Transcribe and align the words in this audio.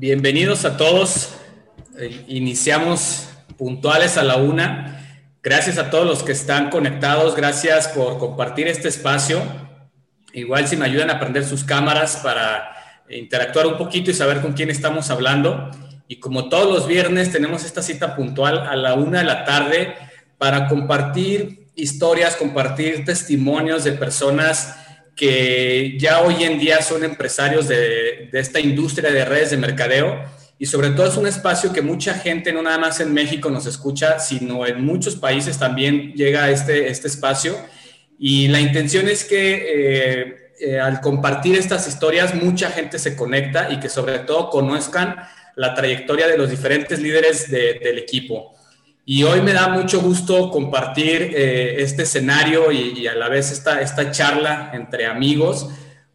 Bienvenidos 0.00 0.64
a 0.64 0.78
todos. 0.78 1.34
Eh, 1.98 2.24
iniciamos 2.26 3.28
puntuales 3.58 4.16
a 4.16 4.22
la 4.22 4.36
una. 4.36 5.28
Gracias 5.42 5.76
a 5.76 5.90
todos 5.90 6.06
los 6.06 6.22
que 6.22 6.32
están 6.32 6.70
conectados. 6.70 7.36
Gracias 7.36 7.88
por 7.88 8.16
compartir 8.16 8.66
este 8.66 8.88
espacio. 8.88 9.42
Igual 10.32 10.66
si 10.66 10.78
me 10.78 10.86
ayudan 10.86 11.10
a 11.10 11.20
prender 11.20 11.44
sus 11.44 11.64
cámaras 11.64 12.16
para 12.24 12.70
interactuar 13.10 13.66
un 13.66 13.76
poquito 13.76 14.10
y 14.10 14.14
saber 14.14 14.40
con 14.40 14.54
quién 14.54 14.70
estamos 14.70 15.10
hablando. 15.10 15.70
Y 16.08 16.18
como 16.18 16.48
todos 16.48 16.72
los 16.72 16.86
viernes 16.86 17.30
tenemos 17.30 17.66
esta 17.66 17.82
cita 17.82 18.16
puntual 18.16 18.60
a 18.60 18.76
la 18.76 18.94
una 18.94 19.18
de 19.18 19.24
la 19.26 19.44
tarde 19.44 19.96
para 20.38 20.66
compartir 20.66 21.66
historias, 21.74 22.36
compartir 22.36 23.04
testimonios 23.04 23.84
de 23.84 23.92
personas 23.92 24.76
que 25.16 25.96
ya 25.98 26.22
hoy 26.22 26.44
en 26.44 26.58
día 26.58 26.82
son 26.82 27.04
empresarios 27.04 27.68
de, 27.68 28.30
esta 28.32 28.60
industria 28.60 29.10
de 29.10 29.24
redes 29.24 29.50
de 29.50 29.56
mercadeo 29.56 30.24
y 30.58 30.66
sobre 30.66 30.90
todo 30.90 31.06
es 31.06 31.16
un 31.16 31.26
espacio 31.26 31.72
que 31.72 31.82
mucha 31.82 32.14
gente, 32.14 32.52
no 32.52 32.62
nada 32.62 32.78
más 32.78 33.00
en 33.00 33.12
México 33.14 33.50
nos 33.50 33.66
escucha, 33.66 34.18
sino 34.18 34.66
en 34.66 34.84
muchos 34.84 35.16
países 35.16 35.58
también 35.58 36.12
llega 36.12 36.44
a 36.44 36.50
este, 36.50 36.88
este 36.88 37.08
espacio. 37.08 37.56
Y 38.18 38.48
la 38.48 38.60
intención 38.60 39.08
es 39.08 39.24
que 39.24 39.54
eh, 39.54 40.52
eh, 40.60 40.78
al 40.78 41.00
compartir 41.00 41.56
estas 41.56 41.88
historias 41.88 42.34
mucha 42.34 42.70
gente 42.70 42.98
se 42.98 43.16
conecta 43.16 43.72
y 43.72 43.80
que 43.80 43.88
sobre 43.88 44.18
todo 44.18 44.50
conozcan 44.50 45.16
la 45.56 45.74
trayectoria 45.74 46.26
de 46.26 46.36
los 46.36 46.50
diferentes 46.50 47.00
líderes 47.00 47.50
del 47.50 47.98
equipo. 47.98 48.54
Y 49.04 49.22
hoy 49.24 49.40
me 49.40 49.52
da 49.52 49.68
mucho 49.68 50.00
gusto 50.00 50.50
compartir 50.50 51.32
eh, 51.34 51.76
este 51.78 52.02
escenario 52.02 52.70
y, 52.70 53.06
a 53.06 53.14
la 53.14 53.28
vez 53.28 53.50
esta, 53.50 53.80
esta 53.80 54.10
charla 54.10 54.70
entre 54.74 55.06
amigos 55.06 55.68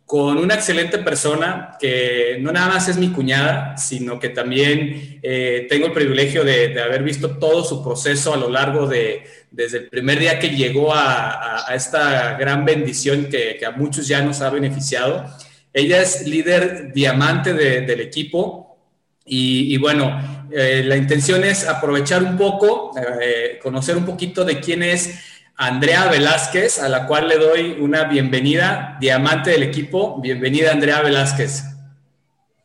con 0.05 0.37
una 0.37 0.53
excelente 0.53 0.99
persona 0.99 1.77
que 1.79 2.37
no 2.39 2.51
nada 2.51 2.67
más 2.67 2.87
es 2.87 2.97
mi 2.97 3.09
cuñada, 3.09 3.75
sino 3.75 4.19
que 4.19 4.29
también 4.29 5.19
eh, 5.23 5.65
tengo 5.67 5.87
el 5.87 5.93
privilegio 5.93 6.43
de, 6.43 6.79
haber 6.79 7.01
visto 7.01 7.37
todo 7.37 7.63
su 7.63 7.83
proceso 7.83 8.33
a 8.33 8.37
lo 8.37 8.49
largo 8.49 8.85
de, 8.85 9.23
desde 9.49 9.79
el 9.79 9.89
primer 9.89 10.19
día 10.19 10.37
que 10.37 10.49
llegó 10.49 10.93
a, 10.93 11.65
esta 11.73 12.37
gran 12.37 12.65
bendición 12.65 13.25
que, 13.25 13.59
a 13.65 13.71
muchos 13.71 14.07
ya 14.07 14.21
nos 14.21 14.41
ha 14.41 14.51
beneficiado. 14.51 15.25
Ella 15.73 16.01
es 16.01 16.27
líder 16.27 16.93
diamante 16.93 17.53
del 17.53 17.99
equipo 17.99 18.77
y, 19.25 19.73
y 19.73 19.77
bueno, 19.77 20.34
eh, 20.51 20.83
la 20.85 20.97
intención 20.97 21.43
es 21.43 21.67
aprovechar 21.67 22.23
un 22.23 22.37
poco, 22.37 22.91
eh, 23.21 23.59
conocer 23.61 23.97
un 23.97 24.05
poquito 24.05 24.45
de 24.45 24.59
quién 24.59 24.83
es 24.83 25.19
Andrea 25.57 26.07
Velázquez, 26.07 26.79
a 26.79 26.89
la 26.89 27.07
cual 27.07 27.27
le 27.27 27.37
doy 27.37 27.77
una 27.79 28.03
bienvenida, 28.05 28.97
diamante 28.99 29.51
del 29.51 29.63
equipo. 29.63 30.19
Bienvenida, 30.21 30.71
Andrea 30.71 31.01
Velázquez. 31.01 31.63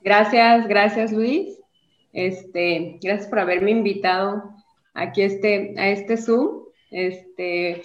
Gracias, 0.02 0.66
gracias, 0.66 1.12
Luis. 1.12 1.58
Este, 2.12 2.98
gracias 3.00 3.28
por 3.28 3.38
haberme 3.38 3.70
invitado 3.70 4.54
aquí 4.94 5.22
este, 5.22 5.74
a 5.78 5.88
este 5.88 6.16
Zoom. 6.16 6.64
Este, 6.90 7.82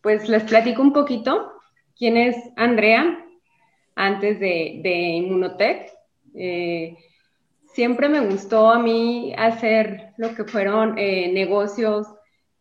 pues 0.00 0.28
les 0.28 0.44
platico 0.44 0.80
un 0.80 0.92
poquito 0.92 1.52
quién 1.98 2.16
es 2.16 2.36
Andrea 2.56 3.24
antes 3.94 4.40
de, 4.40 4.80
de 4.82 4.90
Inmunotech. 4.90 5.90
Eh, 6.34 6.96
siempre 7.76 8.08
me 8.08 8.20
gustó 8.20 8.70
a 8.70 8.78
mí 8.78 9.34
hacer 9.36 10.14
lo 10.16 10.34
que 10.34 10.44
fueron 10.44 10.96
eh, 10.96 11.30
negocios. 11.30 12.06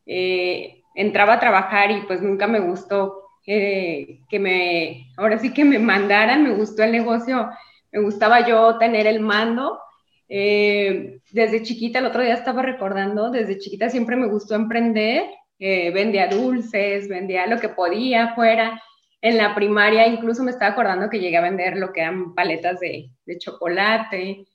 Eh, 0.05 0.83
entraba 0.93 1.35
a 1.35 1.39
trabajar 1.39 1.89
y 1.89 2.01
pues 2.01 2.21
nunca 2.21 2.47
me 2.47 2.59
gustó 2.59 3.23
eh, 3.47 4.19
que 4.29 4.39
me, 4.39 5.07
ahora 5.15 5.39
sí 5.39 5.53
que 5.53 5.63
me 5.63 5.79
mandaran, 5.79 6.43
me 6.43 6.53
gustó 6.53 6.83
el 6.83 6.91
negocio, 6.91 7.49
me 7.93 8.01
gustaba 8.01 8.45
yo 8.45 8.77
tener 8.77 9.07
el 9.07 9.21
mando. 9.21 9.79
desde 10.27 11.63
chiquita, 11.63 11.99
el 11.99 12.07
otro 12.07 12.21
día 12.21 12.33
estaba 12.33 12.61
recordando, 12.61 13.31
desde 13.31 13.57
chiquita 13.57 13.89
siempre 13.89 14.17
me 14.17 14.27
gustó 14.27 14.55
emprender, 14.55 15.29
vendía 15.59 16.27
dulces, 16.27 17.07
vendía 17.07 17.47
lo 17.47 17.59
que 17.61 17.69
podía 17.69 18.35
fuera. 18.35 18.81
En 19.21 19.37
la 19.37 19.55
primaria 19.55 20.07
incluso 20.07 20.43
me 20.43 20.51
estaba 20.51 20.71
acordando 20.71 21.09
que 21.09 21.19
llegué 21.19 21.37
a 21.37 21.41
vender 21.49 21.77
lo 21.77 21.93
que 21.93 22.01
eran 22.01 22.35
paletas 22.35 22.81
de, 22.81 23.11
de 23.25 23.37
chocolate, 23.37 24.45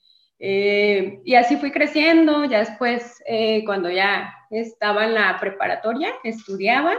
eh, 0.42 1.20
y 1.22 1.34
así 1.34 1.56
fui 1.58 1.70
creciendo, 1.70 2.46
ya 2.46 2.60
después, 2.60 3.22
eh, 3.26 3.62
cuando 3.66 3.90
ya 3.90 4.34
estaba 4.50 5.04
en 5.04 5.14
la 5.14 5.38
preparatoria, 5.38 6.14
estudiaba 6.24 6.94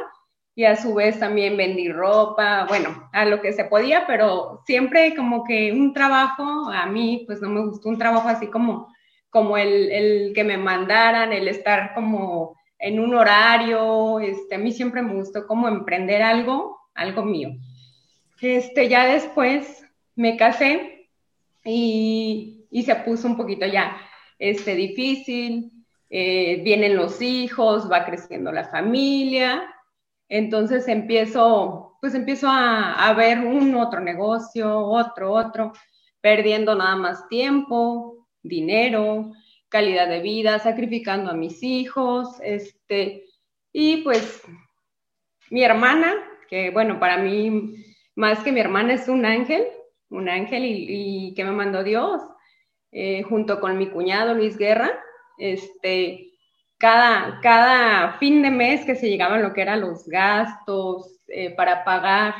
y 0.54 0.66
a 0.66 0.76
su 0.76 0.94
vez 0.94 1.20
también 1.20 1.58
vendí 1.58 1.92
ropa, 1.92 2.66
bueno, 2.70 3.10
a 3.14 3.26
lo 3.26 3.42
que 3.42 3.52
se 3.52 3.66
podía, 3.66 4.06
pero 4.06 4.62
siempre 4.68 5.16
como 5.16 5.44
que 5.44 5.72
un 5.72 5.92
trabajo, 5.92 6.70
a 6.70 6.86
mí 6.86 7.24
pues 7.26 7.42
no 7.42 7.50
me 7.50 7.62
gustó 7.62 7.90
un 7.90 7.98
trabajo 7.98 8.28
así 8.28 8.46
como, 8.48 8.94
como 9.32 9.58
el, 9.58 9.92
el 9.92 10.34
que 10.36 10.44
me 10.44 10.58
mandaran, 10.58 11.34
el 11.34 11.48
estar 11.48 11.96
como 11.96 12.56
en 12.78 13.00
un 13.00 13.16
horario, 13.16 14.20
este, 14.20 14.56
a 14.56 14.60
mí 14.60 14.72
siempre 14.72 15.02
me 15.02 15.16
gustó 15.16 15.48
como 15.48 15.68
emprender 15.68 16.22
algo, 16.22 16.80
algo 16.94 17.24
mío. 17.24 17.50
Este, 18.40 18.88
ya 18.88 19.06
después 19.06 19.84
me 20.16 20.38
casé 20.38 21.10
y 21.64 22.61
y 22.72 22.84
se 22.84 22.96
puso 22.96 23.28
un 23.28 23.38
poquito 23.38 23.68
ya 23.68 23.98
este, 24.40 24.74
difícil, 24.74 25.72
eh, 26.10 26.62
vienen 26.64 26.96
los 26.96 27.22
hijos, 27.22 27.92
va 27.92 28.06
creciendo 28.06 28.52
la 28.52 28.68
familia, 28.70 29.64
entonces 30.28 30.88
empiezo, 30.88 31.98
pues 32.02 32.16
empiezo 32.16 32.48
a, 32.48 33.08
a 33.08 33.14
ver 33.14 33.40
un 33.40 33.76
otro 33.76 34.00
negocio, 34.00 34.80
otro, 34.80 35.34
otro, 35.34 35.74
perdiendo 36.22 36.74
nada 36.76 36.96
más 36.96 37.28
tiempo, 37.28 38.28
dinero, 38.42 39.32
calidad 39.70 40.08
de 40.08 40.22
vida, 40.22 40.60
sacrificando 40.60 41.32
a 41.32 41.36
mis 41.36 41.62
hijos, 41.62 42.40
este, 42.42 43.26
y 43.72 43.98
pues 43.98 44.42
mi 45.50 45.64
hermana, 45.64 46.14
que 46.50 46.72
bueno, 46.72 47.00
para 47.00 47.18
mí 47.18 47.76
más 48.16 48.40
que 48.40 48.52
mi 48.52 48.60
hermana 48.60 48.94
es 48.94 49.08
un 49.08 49.26
ángel, 49.26 49.66
un 50.10 50.30
ángel 50.30 50.66
y, 50.66 50.86
y 51.28 51.34
que 51.36 51.44
me 51.44 51.52
mandó 51.52 51.84
Dios, 51.84 52.22
eh, 52.92 53.24
junto 53.24 53.60
con 53.60 53.78
mi 53.78 53.88
cuñado 53.88 54.34
Luis 54.34 54.58
Guerra, 54.58 54.92
este, 55.38 56.32
cada, 56.78 57.40
cada 57.42 58.14
fin 58.14 58.42
de 58.42 58.52
mes 58.52 58.86
que 58.86 58.96
se 58.96 59.10
llegaban 59.10 59.42
lo 59.42 59.54
que 59.54 59.62
eran 59.62 59.82
los 59.82 60.08
gastos 60.08 61.22
eh, 61.28 61.52
para 61.52 61.84
pagar, 61.84 62.34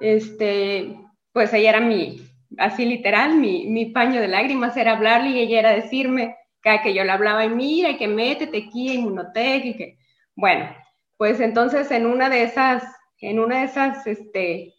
este, 0.00 0.96
pues 1.32 1.52
ella 1.52 1.70
era 1.70 1.80
mi, 1.80 2.20
así 2.58 2.84
literal, 2.84 3.36
mi, 3.36 3.66
mi, 3.66 3.86
paño 3.86 4.20
de 4.20 4.28
lágrimas 4.28 4.76
era 4.76 4.92
hablarle 4.92 5.30
y 5.30 5.40
ella 5.40 5.58
era 5.58 5.72
decirme 5.72 6.36
cada 6.60 6.82
que 6.82 6.94
yo 6.94 7.04
le 7.04 7.12
hablaba, 7.12 7.44
y 7.44 7.48
mira, 7.48 7.90
y 7.90 7.96
que 7.96 8.08
métete 8.08 8.64
aquí 8.66 8.88
en 8.88 9.00
Inmunotech, 9.00 9.64
y 9.64 9.76
que, 9.76 9.98
bueno, 10.34 10.68
pues 11.16 11.40
entonces 11.40 11.90
en 11.90 12.06
una 12.06 12.28
de 12.28 12.42
esas, 12.42 12.82
en 13.20 13.38
una 13.38 13.60
de 13.60 13.64
esas, 13.66 14.06
este, 14.06 14.74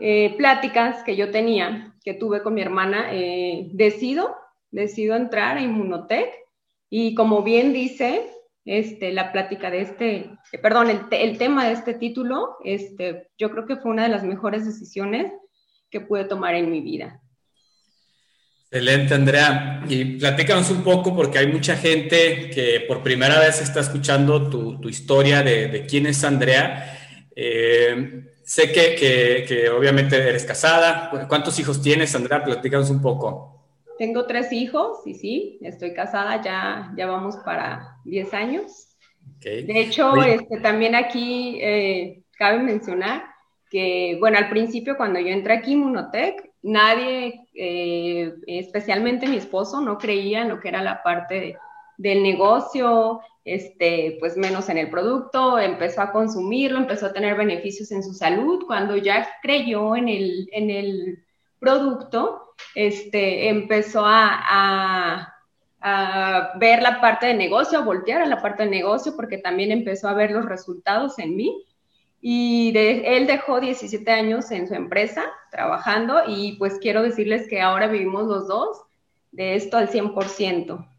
eh, 0.00 0.34
pláticas 0.36 1.02
que 1.02 1.16
yo 1.16 1.30
tenía, 1.30 1.94
que 2.04 2.14
tuve 2.14 2.42
con 2.42 2.54
mi 2.54 2.62
hermana, 2.62 3.08
eh, 3.12 3.68
decido, 3.72 4.36
decido 4.70 5.16
entrar 5.16 5.56
a 5.56 5.60
Inmunotech 5.60 6.30
y 6.88 7.14
como 7.14 7.42
bien 7.42 7.72
dice 7.72 8.30
este, 8.64 9.12
la 9.12 9.32
plática 9.32 9.70
de 9.70 9.80
este, 9.80 10.16
eh, 10.52 10.58
perdón, 10.62 11.08
el, 11.10 11.38
tema 11.38 11.66
de 11.66 11.72
este 11.72 11.94
título, 11.94 12.58
este, 12.64 13.28
yo 13.38 13.50
creo 13.50 13.66
que 13.66 13.76
fue 13.76 13.90
una 13.90 14.04
de 14.04 14.10
las 14.10 14.22
mejores 14.22 14.66
decisiones 14.66 15.32
que 15.90 16.00
pude 16.00 16.24
tomar 16.24 16.54
en 16.54 16.70
mi 16.70 16.80
vida. 16.80 17.20
Excelente, 18.70 19.14
Andrea. 19.14 19.82
Y 19.88 20.18
platícanos 20.18 20.70
un 20.70 20.84
poco, 20.84 21.16
porque 21.16 21.38
hay 21.38 21.46
mucha 21.46 21.74
gente 21.76 22.50
que 22.50 22.84
por 22.86 23.02
primera 23.02 23.40
vez 23.40 23.62
está 23.62 23.80
escuchando 23.80 24.50
tu, 24.50 24.86
historia 24.88 25.42
de, 25.42 25.86
quién 25.88 26.04
es 26.06 26.22
Andrea. 26.22 26.94
Sé 28.48 28.72
que, 28.72 29.68
obviamente 29.68 30.16
eres 30.16 30.46
casada. 30.46 31.10
¿Cuántos 31.28 31.58
hijos 31.60 31.82
tienes, 31.82 32.14
Andrea? 32.14 32.42
Platícanos 32.42 32.88
un 32.88 33.02
poco. 33.02 33.62
Tengo 33.98 34.24
tres 34.24 34.50
hijos 34.52 35.00
y 35.04 35.12
sí, 35.12 35.58
estoy 35.60 35.92
casada, 35.92 36.40
ya, 36.42 36.90
ya 36.96 37.04
vamos 37.04 37.36
para 37.44 37.98
10 38.06 38.32
años. 38.32 38.96
De 39.40 39.80
hecho, 39.80 40.16
este, 40.22 40.60
también 40.60 40.94
aquí 40.94 41.58
eh, 41.60 42.22
cabe 42.38 42.60
mencionar 42.60 43.24
que, 43.70 44.16
bueno, 44.18 44.38
al 44.38 44.48
principio 44.48 44.96
cuando 44.96 45.20
yo 45.20 45.28
entré 45.28 45.52
aquí 45.52 45.74
en 45.74 45.80
Munotec, 45.80 46.50
nadie, 46.62 47.42
eh, 47.54 48.32
especialmente 48.46 49.28
mi 49.28 49.36
esposo, 49.36 49.82
no 49.82 49.98
creía 49.98 50.40
en 50.40 50.48
lo 50.48 50.58
que 50.58 50.68
era 50.68 50.82
la 50.82 51.02
parte 51.02 51.58
del 51.98 52.22
negocio, 52.22 53.20
este, 53.44 54.16
pues 54.20 54.36
menos 54.36 54.68
en 54.68 54.78
el 54.78 54.88
producto, 54.88 55.58
empezó 55.58 56.00
a 56.00 56.12
consumirlo, 56.12 56.78
empezó 56.78 57.06
a 57.06 57.12
tener 57.12 57.36
beneficios 57.36 57.90
en 57.90 58.02
su 58.02 58.14
salud. 58.14 58.64
Cuando 58.66 58.96
ya 58.96 59.28
creyó 59.42 59.96
en 59.96 60.08
el, 60.08 60.48
en 60.52 60.70
el 60.70 61.24
producto, 61.58 62.54
este, 62.74 63.48
empezó 63.48 64.04
a, 64.06 65.34
a, 65.80 66.52
ver 66.58 66.82
la 66.82 67.00
parte 67.00 67.26
de 67.26 67.34
negocio, 67.34 67.78
a 67.78 67.84
voltear 67.84 68.22
a 68.22 68.26
la 68.26 68.42
parte 68.42 68.64
de 68.64 68.70
negocio, 68.70 69.14
porque 69.16 69.38
también 69.38 69.70
empezó 69.72 70.08
a 70.08 70.14
ver 70.14 70.30
los 70.30 70.44
resultados 70.44 71.18
en 71.18 71.36
mí. 71.36 71.64
Y 72.20 72.72
él 72.76 73.26
dejó 73.26 73.60
17 73.60 74.10
años 74.10 74.50
en 74.50 74.66
su 74.66 74.74
empresa 74.74 75.24
trabajando 75.52 76.22
y 76.26 76.56
pues 76.56 76.78
quiero 76.80 77.02
decirles 77.02 77.46
que 77.48 77.60
ahora 77.60 77.86
vivimos 77.86 78.26
los 78.26 78.48
dos 78.48 78.82
de 79.30 79.54
esto 79.54 79.76
al 79.76 79.88
100%. 79.88 80.97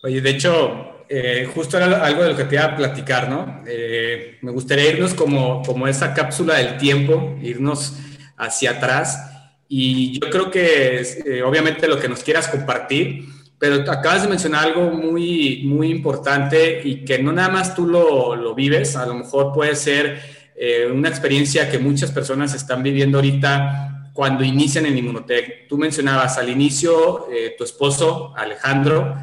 Oye, 0.00 0.20
de 0.20 0.30
hecho, 0.30 1.04
eh, 1.08 1.50
justo 1.52 1.76
era 1.76 2.04
algo 2.04 2.22
de 2.22 2.30
lo 2.30 2.36
que 2.36 2.44
te 2.44 2.54
iba 2.54 2.64
a 2.64 2.76
platicar, 2.76 3.28
¿no? 3.28 3.64
Eh, 3.66 4.38
me 4.42 4.52
gustaría 4.52 4.90
irnos 4.90 5.12
como, 5.12 5.62
como 5.62 5.88
esa 5.88 6.14
cápsula 6.14 6.54
del 6.54 6.76
tiempo, 6.76 7.36
irnos 7.42 7.94
hacia 8.36 8.72
atrás. 8.72 9.18
Y 9.66 10.20
yo 10.20 10.30
creo 10.30 10.52
que 10.52 11.00
eh, 11.00 11.42
obviamente 11.42 11.88
lo 11.88 11.98
que 11.98 12.08
nos 12.08 12.22
quieras 12.22 12.46
compartir, 12.46 13.24
pero 13.58 13.90
acabas 13.90 14.22
de 14.22 14.28
mencionar 14.28 14.66
algo 14.66 14.90
muy, 14.92 15.62
muy 15.64 15.90
importante 15.90 16.80
y 16.84 17.04
que 17.04 17.18
no 17.18 17.32
nada 17.32 17.48
más 17.48 17.74
tú 17.74 17.84
lo, 17.84 18.36
lo 18.36 18.54
vives, 18.54 18.94
a 18.94 19.04
lo 19.04 19.14
mejor 19.14 19.52
puede 19.52 19.74
ser 19.74 20.38
una 20.92 21.08
experiencia 21.08 21.70
que 21.70 21.78
muchas 21.78 22.10
personas 22.10 22.52
están 22.52 22.82
viviendo 22.82 23.18
ahorita 23.18 24.10
cuando 24.12 24.42
inician 24.42 24.86
en 24.86 24.98
Inmunotech. 24.98 25.68
Tú 25.68 25.78
mencionabas 25.78 26.36
al 26.36 26.48
inicio 26.48 27.28
tu 27.56 27.62
esposo, 27.62 28.34
Alejandro, 28.36 29.14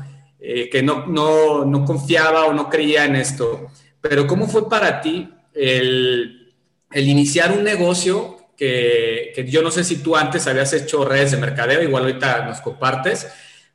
eh, 0.47 0.69
que 0.69 0.83
no, 0.83 1.07
no, 1.07 1.65
no, 1.65 1.83
confiaba 1.85 2.45
o 2.45 2.53
no 2.53 2.69
creía 2.69 3.05
en 3.05 3.15
esto. 3.15 3.71
Pero 3.99 4.27
¿cómo 4.27 4.47
fue 4.47 4.69
para 4.69 5.01
ti 5.01 5.27
el, 5.55 6.53
el 6.91 7.09
iniciar 7.09 7.51
un 7.51 7.63
negocio 7.63 8.37
que, 8.55 9.31
que, 9.33 9.49
yo 9.49 9.63
no 9.63 9.71
sé 9.71 9.83
si 9.83 10.03
tú 10.03 10.15
antes 10.15 10.45
habías 10.45 10.71
hecho 10.73 11.03
redes 11.03 11.31
de 11.31 11.37
mercadeo, 11.37 11.81
igual 11.81 12.03
ahorita 12.03 12.45
nos 12.45 12.61
compartes, 12.61 13.27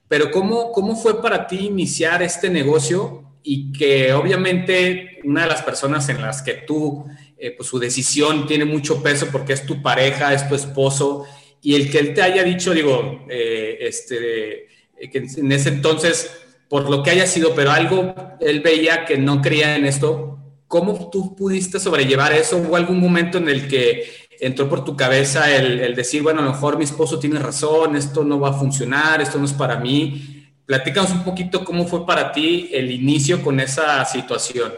pero 0.06 0.30
¿cómo, 0.30 0.70
cómo 0.70 0.94
fue 0.94 1.20
para 1.20 1.48
ti 1.48 1.66
iniciar 1.66 2.22
este 2.22 2.48
negocio 2.48 3.24
y 3.42 3.72
que 3.72 4.12
obviamente 4.12 5.18
una 5.24 5.42
de 5.42 5.48
las 5.48 5.62
personas 5.62 6.08
en 6.08 6.22
las 6.22 6.40
que 6.40 6.54
tú, 6.54 7.04
eh, 7.36 7.50
pues 7.56 7.68
su 7.68 7.80
decisión 7.80 8.46
tiene 8.46 8.64
mucho 8.64 9.02
peso 9.02 9.26
porque 9.32 9.54
es 9.54 9.66
tu 9.66 9.82
pareja, 9.82 10.32
es 10.32 10.48
tu 10.48 10.54
esposo, 10.54 11.26
y 11.60 11.74
el 11.74 11.90
que 11.90 11.98
él 11.98 12.14
te 12.14 12.22
haya 12.22 12.44
dicho, 12.44 12.72
digo, 12.72 13.26
eh, 13.28 13.78
este, 13.80 14.68
que 15.10 15.18
en 15.18 15.50
ese 15.50 15.70
entonces 15.70 16.30
por 16.70 16.88
lo 16.88 17.02
que 17.02 17.10
haya 17.10 17.26
sido, 17.26 17.52
pero 17.56 17.72
algo 17.72 18.14
él 18.38 18.60
veía 18.60 19.04
que 19.04 19.18
no 19.18 19.42
creía 19.42 19.74
en 19.74 19.84
esto. 19.84 20.38
¿Cómo 20.68 21.10
tú 21.10 21.34
pudiste 21.34 21.80
sobrellevar 21.80 22.32
eso? 22.32 22.58
¿Hubo 22.58 22.76
algún 22.76 23.00
momento 23.00 23.38
en 23.38 23.48
el 23.48 23.66
que 23.66 24.04
entró 24.38 24.68
por 24.68 24.84
tu 24.84 24.96
cabeza 24.96 25.54
el, 25.54 25.96
decir, 25.96 26.22
bueno, 26.22 26.40
a 26.40 26.44
lo 26.44 26.52
mejor 26.52 26.78
mi 26.78 26.84
esposo 26.84 27.18
tiene 27.18 27.40
razón, 27.40 27.96
esto 27.96 28.22
no 28.22 28.38
va 28.38 28.50
a 28.50 28.52
funcionar, 28.52 29.20
esto 29.20 29.36
no 29.38 29.46
es 29.46 29.52
para 29.52 29.80
mí? 29.80 30.46
Platícanos 30.64 31.10
un 31.10 31.24
poquito 31.24 31.64
cómo 31.64 31.88
fue 31.88 32.06
para 32.06 32.30
ti 32.30 32.70
el 32.72 32.92
inicio 32.92 33.42
con 33.42 33.58
esa 33.58 34.04
situación. 34.04 34.72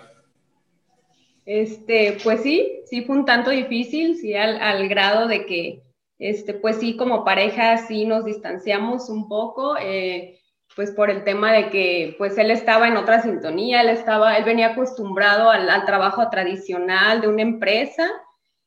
Este, 1.44 2.16
pues 2.24 2.42
sí, 2.42 2.80
sí 2.86 3.02
fue 3.02 3.18
un 3.18 3.26
tanto 3.26 3.50
difícil, 3.50 4.16
sí, 4.16 4.34
al, 4.34 4.62
al 4.62 4.88
grado 4.88 5.28
de 5.28 5.44
que, 5.44 5.82
este, 6.18 6.54
pues 6.54 6.76
sí, 6.76 6.96
como 6.96 7.22
pareja 7.22 7.86
sí 7.86 8.06
nos 8.06 8.24
distanciamos 8.24 9.10
un 9.10 9.28
poco. 9.28 9.76
Eh, 9.76 10.38
pues 10.74 10.90
por 10.90 11.10
el 11.10 11.24
tema 11.24 11.52
de 11.52 11.70
que 11.70 12.14
pues 12.18 12.38
él 12.38 12.50
estaba 12.50 12.88
en 12.88 12.96
otra 12.96 13.22
sintonía, 13.22 13.82
él 13.82 13.90
estaba, 13.90 14.36
él 14.36 14.44
venía 14.44 14.68
acostumbrado 14.68 15.50
al, 15.50 15.84
trabajo 15.84 16.28
tradicional 16.30 17.20
de 17.20 17.28
una 17.28 17.42
empresa, 17.42 18.08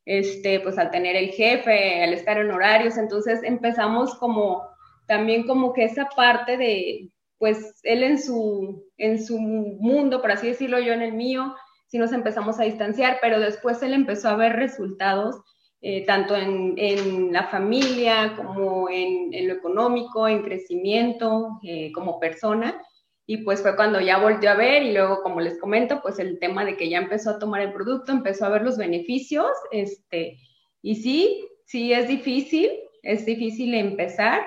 este, 0.05 0.59
pues 0.59 0.77
al 0.77 0.91
tener 0.91 1.15
el 1.15 1.29
jefe, 1.29 2.03
al 2.03 2.13
estar 2.13 2.37
en 2.37 2.51
horarios, 2.51 2.97
entonces 2.97 3.41
empezamos 3.43 4.15
como 4.15 4.63
también 5.07 5.47
como 5.47 5.73
que 5.73 5.85
esa 5.85 6.07
parte 6.15 6.57
de, 6.57 7.09
pues 7.37 7.79
él 7.83 8.03
en 8.03 8.21
su, 8.21 8.87
en 8.97 9.23
su 9.23 9.39
mundo, 9.39 10.21
por 10.21 10.31
así 10.31 10.47
decirlo, 10.47 10.79
yo 10.79 10.93
en 10.93 11.01
el 11.01 11.13
mío, 11.13 11.55
sí 11.87 11.97
nos 11.97 12.11
empezamos 12.11 12.59
a 12.59 12.63
distanciar, 12.63 13.17
pero 13.21 13.39
después 13.39 13.81
él 13.81 13.93
empezó 13.93 14.29
a 14.29 14.35
ver 14.35 14.53
resultados 14.53 15.41
eh, 15.87 16.03
tanto 16.03 16.35
en, 16.35 17.31
la 17.31 17.43
familia 17.43 18.33
como 18.35 18.89
en, 18.89 19.29
lo 19.47 19.53
económico, 19.53 20.27
en 20.27 20.41
crecimiento 20.41 21.59
eh, 21.61 21.91
como 21.91 22.19
persona. 22.19 22.81
Y 23.27 23.37
pues 23.43 23.61
fue 23.61 23.75
cuando 23.75 24.01
ya 24.01 24.17
volvió 24.17 24.49
a 24.49 24.55
ver 24.55 24.81
y 24.81 24.93
luego, 24.93 25.21
como 25.21 25.41
les 25.41 25.59
comento, 25.59 26.01
pues 26.01 26.17
el 26.17 26.39
tema 26.39 26.65
de 26.65 26.75
que 26.75 26.89
ya 26.89 26.97
empezó 26.97 27.29
a 27.29 27.37
tomar 27.37 27.61
el 27.61 27.71
producto, 27.71 28.11
empezó 28.11 28.47
a 28.47 28.49
ver 28.49 28.63
los 28.63 28.79
beneficios. 28.79 29.51
Este, 29.69 30.39
y 30.81 30.95
sí, 30.95 31.47
sí 31.67 31.93
es 31.93 32.07
difícil, 32.07 32.71
es 33.03 33.23
difícil 33.23 33.75
empezar, 33.75 34.41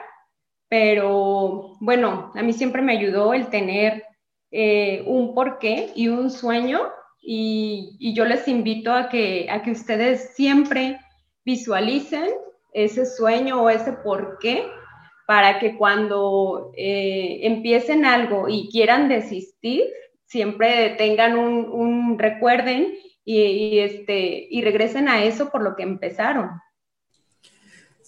pero 0.69 1.77
bueno, 1.79 2.33
a 2.35 2.43
mí 2.43 2.53
siempre 2.53 2.83
me 2.83 2.99
ayudó 2.99 3.33
el 3.33 3.47
tener 3.47 4.03
eh, 4.51 5.05
un 5.07 5.37
porqué 5.37 5.93
y 5.95 6.09
un 6.09 6.33
sueño 6.33 6.81
y, 7.21 7.97
y, 8.01 8.13
yo 8.13 8.25
les 8.25 8.49
invito 8.49 8.93
a 8.93 9.09
que, 9.09 9.47
a 9.49 9.63
que 9.63 9.71
ustedes 9.71 10.35
siempre 10.35 10.99
visualicen 11.49 12.29
ese 12.75 13.07
sueño 13.07 13.63
o 13.63 13.71
ese 13.71 13.93
por 13.93 14.39
qué 14.39 14.67
para 15.27 15.59
que 15.59 15.79
cuando 15.79 16.73
eh, 16.77 17.41
empiecen 17.43 18.05
algo 18.05 18.51
y 18.51 18.69
quieran 18.71 19.09
desistir, 19.09 19.85
siempre 20.27 20.91
tengan 20.99 21.39
un, 21.39 22.19
recuerden 22.19 22.95
y, 23.25 23.79
este, 23.79 24.47
y 24.51 24.61
regresen 24.63 25.09
a 25.09 25.25
eso 25.25 25.51
por 25.51 25.63
lo 25.63 25.75
que 25.75 25.85
empezaron. 25.85 26.51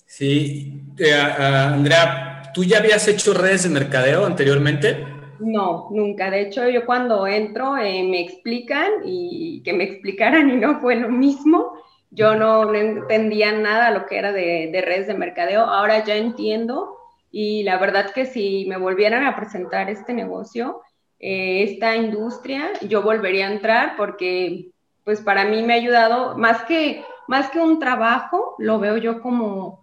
Sí, 0.07 0.83
eh, 0.99 1.15
Andrea, 1.15 2.43
¿tú 2.53 2.63
ya 2.63 2.79
habías 2.79 3.09
hecho 3.09 3.33
redes 3.33 3.63
de 3.63 3.71
mercadeo 3.71 4.27
anteriormente? 4.27 5.07
No, 5.39 5.89
nunca. 5.93 6.31
De 6.31 6.43
hecho, 6.43 6.69
yo 6.69 6.85
cuando 6.85 7.27
entro 7.27 7.79
eh, 7.79 8.03
me 8.03 8.21
explican 8.21 8.91
y 9.05 9.63
que 9.63 9.73
me 9.73 9.85
explicaran 9.85 10.51
y 10.51 10.57
no 10.57 10.81
fue 10.81 10.97
lo 10.97 11.09
mismo. 11.09 11.81
Yo 12.11 12.35
no, 12.35 12.75
entendía 12.75 13.53
nada 13.53 13.93
lo 13.93 14.07
que 14.07 14.19
era 14.19 14.33
de, 14.33 14.83
redes 14.85 15.07
de 15.07 15.15
mercadeo. 15.15 15.63
Ahora 15.63 16.05
ya 16.05 16.17
entiendo 16.17 16.97
y 17.31 17.63
la 17.63 17.79
verdad 17.79 18.11
que 18.13 18.27
si 18.27 18.67
me 18.69 18.77
volvieran 18.77 19.25
a 19.25 19.37
presentar 19.37 19.89
este 19.89 20.13
negocio, 20.13 20.83
eh, 21.21 21.63
esta 21.63 21.95
industria, 21.97 22.73
yo 22.89 23.03
volvería 23.03 23.47
a 23.47 23.53
entrar 23.53 23.97
porque 23.97 24.71
pues 25.05 25.21
para 25.21 25.45
mí 25.45 25.63
me 25.63 25.75
ha 25.75 25.77
ayudado 25.77 26.37
más 26.37 26.65
que, 26.65 27.05
más 27.29 27.51
que 27.51 27.61
un 27.61 27.79
trabajo, 27.79 28.57
lo 28.59 28.81
veo 28.81 28.97
yo 28.97 29.21
como, 29.21 29.83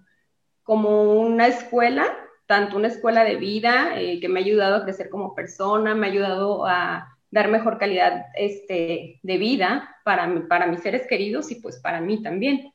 como 0.64 1.14
una 1.14 1.48
escuela, 1.48 2.06
tanto 2.46 2.76
una 2.78 2.90
escuela 2.90 3.24
de 3.24 3.38
vida 3.38 4.00
eh, 4.00 4.20
que 4.20 4.30
me 4.30 4.40
ha 4.40 4.44
ayudado 4.44 4.76
a 4.76 4.84
crecer 4.84 5.10
como 5.10 5.34
persona, 5.34 5.96
me 5.96 6.08
ha 6.08 6.10
ayudado 6.10 6.66
a 6.66 7.17
dar 7.32 7.50
mejor 7.50 7.78
calidad 7.78 8.26
este, 8.36 9.20
de 9.22 9.38
vida 9.38 9.96
para, 10.04 10.48
para 10.48 10.68
mis 10.68 10.82
seres 10.82 11.06
queridos 11.08 11.52
y 11.52 11.56
pues 11.56 11.78
para 11.78 12.02
mí 12.02 12.22
también. 12.22 12.72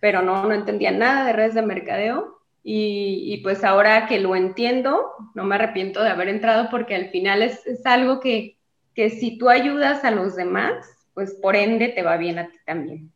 Pero 0.00 0.22
no, 0.22 0.44
no 0.44 0.52
entendía 0.52 0.90
nada 0.90 1.24
de 1.26 1.32
redes 1.32 1.54
de 1.54 1.62
mercadeo 1.62 2.36
y, 2.68 3.38
pues 3.44 3.62
ahora 3.62 4.08
que 4.08 4.18
lo 4.18 4.34
entiendo, 4.34 5.12
no 5.36 5.44
me 5.44 5.54
arrepiento 5.54 6.02
de 6.02 6.10
haber 6.10 6.28
entrado 6.28 6.68
porque 6.68 6.96
al 6.96 7.10
final 7.10 7.42
es, 7.42 7.62
algo 7.84 8.18
que, 8.18 8.58
que 8.92 9.08
si 9.08 9.38
tú 9.38 9.48
ayudas 9.48 10.04
a 10.04 10.10
los 10.10 10.34
demás, 10.34 10.84
pues 11.14 11.34
por 11.34 11.54
ende 11.54 11.88
te 11.88 12.02
va 12.02 12.16
bien 12.16 12.40
a 12.40 12.48
ti 12.48 12.56
también. 12.66 13.12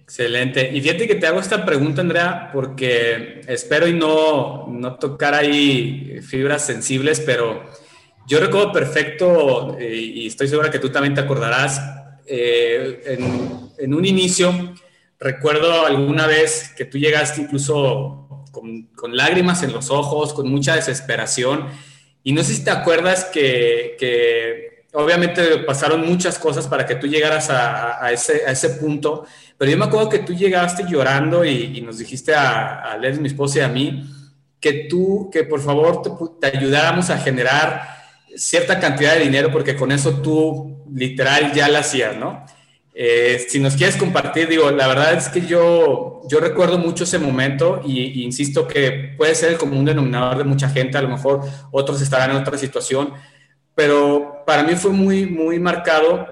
Excelente. 0.00 0.70
Y 0.72 0.80
fíjate 0.80 1.08
que 1.08 1.16
te 1.16 1.26
hago 1.26 1.40
esta 1.40 1.64
pregunta, 1.64 2.02
Andrea, 2.02 2.50
porque 2.52 3.40
espero 3.48 3.88
y 3.88 3.94
no, 3.94 4.68
no 4.68 4.96
tocar 4.96 5.34
ahí 5.34 6.20
fibras 6.22 6.64
sensibles, 6.64 7.20
pero 7.20 7.64
yo 8.26 8.40
recuerdo 8.40 8.72
perfecto, 8.72 9.76
eh, 9.78 9.94
y 9.94 10.26
estoy 10.26 10.48
segura 10.48 10.70
que 10.70 10.78
tú 10.78 10.90
también 10.90 11.14
te 11.14 11.20
acordarás, 11.20 11.80
eh, 12.26 13.18
en, 13.78 13.94
un 13.94 14.04
inicio, 14.04 14.74
recuerdo 15.18 15.84
alguna 15.84 16.26
vez 16.26 16.72
que 16.76 16.84
tú 16.84 16.98
llegaste 16.98 17.40
incluso 17.40 18.44
con, 18.52 19.16
lágrimas 19.16 19.62
en 19.62 19.72
los 19.72 19.90
ojos, 19.90 20.32
con 20.32 20.48
mucha 20.48 20.76
desesperación, 20.76 21.66
y 22.22 22.32
no 22.32 22.44
sé 22.44 22.54
si 22.54 22.64
te 22.64 22.70
acuerdas 22.70 23.24
que, 23.24 24.86
obviamente 24.94 25.58
pasaron 25.58 26.06
muchas 26.06 26.38
cosas 26.38 26.68
para 26.68 26.86
que 26.86 26.94
tú 26.94 27.06
llegaras 27.06 27.50
a, 27.50 28.12
ese, 28.12 28.70
punto, 28.80 29.24
pero 29.58 29.70
yo 29.70 29.76
me 29.76 29.86
acuerdo 29.86 30.08
que 30.08 30.20
tú 30.20 30.32
llegaste 30.32 30.84
llorando 30.88 31.44
y, 31.44 31.80
nos 31.80 31.98
dijiste 31.98 32.34
a, 32.34 32.92
a 32.92 32.98
mi 32.98 33.26
esposa 33.26 33.58
y 33.58 33.62
a 33.62 33.68
mí, 33.68 34.04
que 34.60 34.86
tú, 34.88 35.28
que 35.32 35.42
por 35.42 35.60
favor 35.60 36.02
te, 36.02 36.10
te 36.50 36.56
ayudáramos 36.56 37.10
a 37.10 37.18
generar 37.18 38.01
cierta 38.36 38.80
cantidad 38.80 39.14
de 39.14 39.20
dinero 39.20 39.50
porque 39.50 39.76
con 39.76 39.92
eso 39.92 40.20
tú 40.20 40.84
literal 40.94 41.52
ya 41.52 41.68
la 41.68 41.80
hacías, 41.80 42.16
¿no? 42.16 42.44
Eh, 42.94 43.46
si 43.48 43.58
nos 43.58 43.74
quieres 43.74 43.96
compartir, 43.96 44.48
digo, 44.48 44.70
la 44.70 44.86
verdad 44.86 45.14
es 45.14 45.28
que 45.28 45.40
yo, 45.46 46.20
yo 46.28 46.40
recuerdo 46.40 46.76
mucho 46.76 47.04
ese 47.04 47.18
momento 47.18 47.80
y, 47.84 48.22
insisto 48.22 48.68
que 48.68 49.14
puede 49.16 49.34
ser 49.34 49.52
el 49.52 49.58
común 49.58 49.86
denominador 49.86 50.38
de 50.38 50.44
mucha 50.44 50.68
gente, 50.68 50.98
a 50.98 51.02
lo 51.02 51.08
mejor 51.08 51.40
otros 51.70 52.02
estarán 52.02 52.32
en 52.32 52.36
otra 52.36 52.58
situación, 52.58 53.14
pero 53.74 54.42
para 54.46 54.62
mí 54.62 54.74
fue 54.74 54.90
muy, 54.90 55.24
muy 55.24 55.58
marcado 55.58 56.26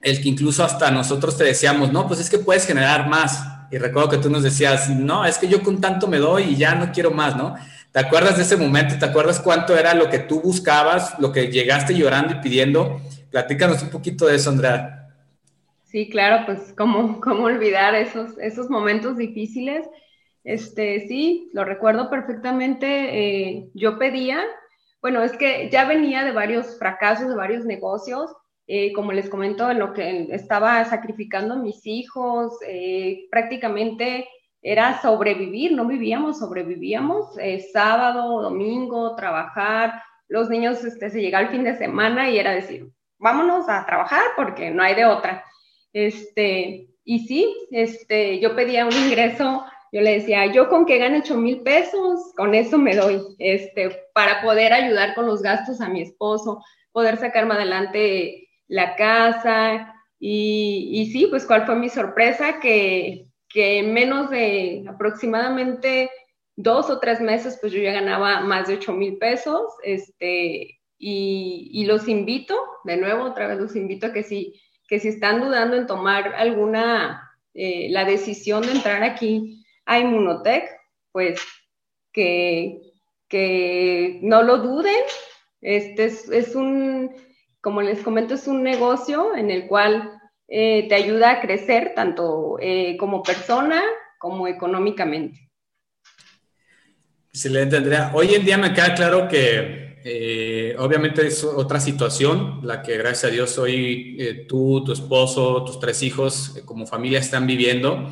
el 0.00 0.22
que 0.22 0.28
incluso 0.30 0.64
hasta 0.64 0.90
nosotros 0.90 1.36
te 1.36 1.44
decíamos, 1.44 1.92
no, 1.92 2.06
pues 2.06 2.20
es 2.20 2.30
que 2.30 2.38
puedes 2.38 2.66
generar 2.66 3.08
más. 3.08 3.42
Y 3.70 3.76
recuerdo 3.76 4.08
que 4.08 4.16
tú 4.18 4.30
nos 4.30 4.42
decías, 4.42 4.88
no, 4.88 5.26
es 5.26 5.36
que 5.36 5.48
yo 5.48 5.62
con 5.62 5.78
tanto 5.78 6.06
me 6.06 6.16
doy 6.16 6.44
y 6.44 6.56
ya 6.56 6.74
no 6.74 6.90
quiero 6.90 7.10
más, 7.10 7.36
¿no? 7.36 7.54
¿Te 7.98 8.06
acuerdas 8.06 8.36
de 8.36 8.44
ese 8.44 8.56
momento? 8.56 8.94
¿Te 8.96 9.06
acuerdas 9.06 9.40
cuánto 9.40 9.76
era 9.76 9.92
lo 9.92 10.08
que 10.08 10.20
tú 10.20 10.40
buscabas, 10.40 11.18
lo 11.18 11.32
que 11.32 11.48
llegaste 11.48 11.96
llorando 11.96 12.32
y 12.32 12.36
pidiendo? 12.36 13.00
Platícanos 13.28 13.82
un 13.82 13.90
poquito 13.90 14.26
de 14.26 14.36
eso, 14.36 14.50
Andrea. 14.50 15.08
Sí, 15.82 16.08
claro, 16.08 16.46
pues 16.46 16.72
cómo, 16.78 17.20
cómo 17.20 17.46
olvidar 17.46 17.96
esos, 17.96 18.38
esos 18.38 18.70
momentos 18.70 19.16
difíciles. 19.16 19.84
Este, 20.44 21.08
sí, 21.08 21.50
lo 21.52 21.64
recuerdo 21.64 22.08
perfectamente. 22.08 22.86
Eh, 22.86 23.68
yo 23.74 23.98
pedía, 23.98 24.44
bueno, 25.02 25.24
es 25.24 25.32
que 25.32 25.68
ya 25.68 25.84
venía 25.84 26.22
de 26.22 26.30
varios 26.30 26.78
fracasos, 26.78 27.28
de 27.28 27.34
varios 27.34 27.64
negocios. 27.64 28.30
Eh, 28.68 28.92
como 28.92 29.10
les 29.10 29.28
comento, 29.28 29.72
en 29.72 29.80
lo 29.80 29.92
que 29.92 30.28
estaba 30.30 30.84
sacrificando 30.84 31.56
mis 31.56 31.84
hijos, 31.84 32.52
eh, 32.64 33.26
prácticamente 33.28 34.28
era 34.62 35.00
sobrevivir, 35.00 35.72
no 35.72 35.86
vivíamos, 35.86 36.38
sobrevivíamos, 36.38 37.36
sábado, 37.72 38.42
domingo, 38.42 39.14
trabajar, 39.14 40.02
los 40.28 40.50
niños 40.50 40.84
este, 40.84 41.10
se 41.10 41.20
llegaba 41.20 41.44
el 41.44 41.50
fin 41.50 41.64
de 41.64 41.76
semana 41.76 42.28
y 42.28 42.38
era 42.38 42.52
decir, 42.52 42.88
vámonos 43.18 43.68
a 43.68 43.86
trabajar 43.86 44.22
porque 44.36 44.70
no 44.70 44.82
hay 44.82 44.94
de 44.94 45.06
otra. 45.06 45.44
Este, 45.92 46.88
y 47.04 47.26
sí, 47.26 47.54
este, 47.70 48.38
yo 48.40 48.54
pedía 48.54 48.84
un 48.84 48.92
ingreso 48.92 49.64
yo 49.92 50.02
le 50.02 50.18
decía, 50.18 50.46
yo 50.52 50.68
con 50.68 50.84
que 50.84 50.98
gane 50.98 51.20
8 51.20 51.36
mil 51.36 51.62
pesos, 51.62 52.32
con 52.36 52.54
eso 52.54 52.78
me 52.78 52.94
doy, 52.94 53.22
este, 53.38 54.04
para 54.12 54.42
poder 54.42 54.72
ayudar 54.72 55.14
con 55.14 55.26
los 55.26 55.40
gastos 55.42 55.80
a 55.80 55.88
mi 55.88 56.02
esposo, 56.02 56.62
poder 56.92 57.16
sacarme 57.16 57.54
adelante 57.54 58.48
la 58.66 58.96
casa. 58.96 59.94
Y, 60.18 60.90
y 60.92 61.06
sí, 61.12 61.26
pues 61.28 61.46
cuál 61.46 61.64
fue 61.64 61.76
mi 61.76 61.88
sorpresa, 61.88 62.60
que, 62.60 63.27
que 63.48 63.78
en 63.78 63.92
menos 63.94 64.30
de 64.30 64.84
aproximadamente 64.88 66.10
dos 66.56 66.90
o 66.90 66.98
tres 66.98 67.20
meses, 67.20 67.58
pues 67.60 67.72
yo 67.72 67.80
ya 67.80 67.92
ganaba 67.92 68.40
más 68.40 68.68
de 68.68 68.74
8 68.74 68.92
mil 68.92 69.16
pesos, 69.18 69.62
este, 69.82 70.80
y, 70.98 71.84
los 71.86 72.08
invito, 72.08 72.56
de 72.84 72.96
nuevo, 72.96 73.24
otra 73.24 73.46
vez 73.46 73.58
los 73.58 73.76
invito 73.76 74.08
a 74.08 74.12
que 74.12 74.24
si, 74.24 74.60
que 74.88 74.98
si 74.98 75.08
están 75.08 75.40
dudando 75.40 75.76
en 75.76 75.86
tomar 75.86 76.34
alguna, 76.34 77.30
eh, 77.54 77.88
la 77.90 78.04
decisión 78.04 78.62
de 78.62 78.72
entrar 78.72 79.04
aquí 79.04 79.64
a 79.86 80.00
Inmunotech, 80.00 80.68
pues 81.12 81.40
que, 82.12 82.80
que 83.28 84.18
no 84.22 84.42
lo 84.42 84.58
duden. 84.58 85.02
Este 85.60 86.06
es, 86.06 86.54
un, 86.54 87.14
como 87.60 87.82
les 87.82 88.02
comento, 88.02 88.34
es 88.34 88.48
un 88.48 88.62
negocio 88.62 89.34
en 89.36 89.50
el 89.50 89.68
cual 89.68 90.17
eh, 90.50 90.86
te 90.88 90.94
ayuda 90.94 91.32
a 91.32 91.40
crecer 91.42 91.92
tanto 91.94 92.56
eh, 92.58 92.96
como 92.98 93.22
persona 93.22 93.82
como 94.18 94.48
económicamente. 94.48 95.50
Excelente, 97.30 97.76
Andrea. 97.76 98.10
Hoy 98.14 98.34
en 98.34 98.46
día 98.46 98.56
me 98.56 98.72
queda 98.72 98.94
claro 98.94 99.28
que 99.28 99.98
eh, 100.02 100.74
obviamente 100.78 101.26
es 101.26 101.44
otra 101.44 101.78
situación, 101.78 102.60
la 102.62 102.82
que 102.82 102.96
gracias 102.96 103.24
a 103.24 103.34
Dios 103.34 103.58
hoy 103.58 104.46
tú, 104.48 104.82
tu 104.84 104.92
esposo, 104.92 105.64
tus 105.64 105.78
tres 105.78 106.02
hijos 106.02 106.62
como 106.64 106.86
familia 106.86 107.18
están 107.18 107.46
viviendo. 107.46 108.10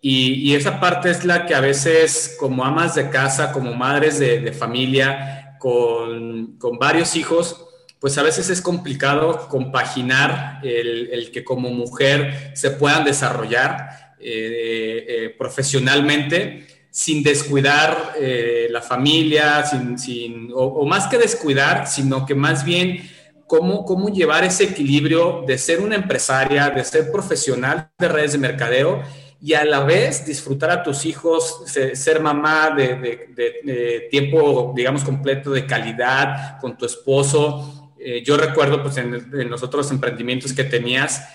Y, 0.00 0.54
esa 0.54 0.80
parte 0.80 1.10
es 1.10 1.24
la 1.24 1.46
que 1.46 1.54
a 1.54 1.60
veces 1.60 2.36
como 2.38 2.62
amas 2.62 2.94
de 2.94 3.08
casa, 3.08 3.52
como 3.52 3.72
madres 3.74 4.18
de, 4.18 4.52
familia, 4.52 5.56
con, 5.58 6.58
con, 6.58 6.78
varios 6.78 7.16
hijos, 7.16 7.63
pues 8.04 8.18
a 8.18 8.22
veces 8.22 8.50
es 8.50 8.60
complicado 8.60 9.48
compaginar 9.48 10.60
el, 10.62 11.30
que 11.32 11.42
como 11.42 11.70
mujer 11.70 12.52
se 12.52 12.72
puedan 12.72 13.02
desarrollar 13.02 14.12
eh, 14.20 15.06
eh, 15.08 15.34
profesionalmente 15.38 16.66
sin 16.90 17.22
descuidar 17.22 18.12
eh, 18.20 18.68
la 18.70 18.82
familia, 18.82 19.64
sin, 19.64 19.98
sin 19.98 20.50
o, 20.54 20.84
más 20.84 21.06
que 21.06 21.16
descuidar, 21.16 21.86
sino 21.86 22.26
que 22.26 22.34
más 22.34 22.62
bien 22.62 23.10
cómo, 23.46 23.86
cómo 23.86 24.10
llevar 24.10 24.44
ese 24.44 24.64
equilibrio 24.64 25.42
de 25.46 25.56
ser 25.56 25.80
una 25.80 25.94
empresaria, 25.94 26.68
de 26.68 26.84
ser 26.84 27.10
profesional 27.10 27.88
de 27.98 28.08
redes 28.08 28.32
de 28.32 28.38
mercadeo 28.38 29.02
y 29.40 29.54
a 29.54 29.64
la 29.64 29.80
vez 29.80 30.26
disfrutar 30.26 30.70
a 30.70 30.82
tus 30.82 31.06
hijos, 31.06 31.62
ser 31.66 32.20
mamá 32.20 32.70
de, 32.76 34.08
tiempo, 34.10 34.74
digamos, 34.76 35.04
completo, 35.04 35.52
de 35.52 35.64
calidad, 35.64 36.58
con 36.60 36.76
tu 36.76 36.84
esposo. 36.84 37.83
Eh, 38.04 38.22
yo 38.22 38.36
recuerdo, 38.36 38.82
pues, 38.82 38.96
en, 38.98 39.50
los 39.50 39.62
otros 39.62 39.90
emprendimientos 39.90 40.52
que 40.52 40.64
tenías, 40.64 41.26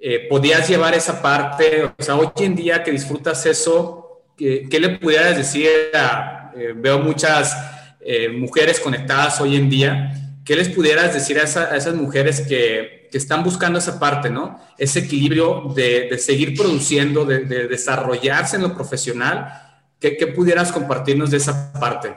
eh, 0.00 0.26
podías 0.30 0.68
llevar 0.68 0.94
esa 0.94 1.20
parte, 1.20 1.84
o 1.84 2.02
sea, 2.02 2.16
hoy 2.16 2.28
en 2.38 2.54
día 2.54 2.82
que 2.82 2.92
disfrutas 2.92 3.44
eso, 3.46 4.22
¿qué, 4.36 4.68
le 4.80 4.98
pudieras 4.98 5.36
decir 5.36 5.68
a, 5.94 6.52
eh, 6.56 6.72
veo 6.74 6.98
muchas 6.98 7.56
mujeres 8.32 8.80
conectadas 8.80 9.40
hoy 9.40 9.54
en 9.54 9.70
día, 9.70 10.12
¿qué 10.44 10.56
les 10.56 10.68
pudieras 10.68 11.14
decir 11.14 11.38
a 11.38 11.44
esas 11.44 11.94
mujeres 11.94 12.40
que 12.40 13.02
que 13.12 13.18
están 13.18 13.44
buscando 13.44 13.78
esa 13.78 14.00
parte, 14.00 14.30
¿no? 14.30 14.58
Ese 14.78 15.00
equilibrio 15.00 15.70
de, 15.76 16.18
seguir 16.18 16.56
produciendo, 16.56 17.26
de, 17.26 17.44
desarrollarse 17.68 18.56
en 18.56 18.62
lo 18.62 18.74
profesional. 18.74 19.52
¿Qué, 20.00 20.26
pudieras 20.34 20.72
compartirnos 20.72 21.30
de 21.30 21.36
esa 21.36 21.72
parte? 21.74 22.16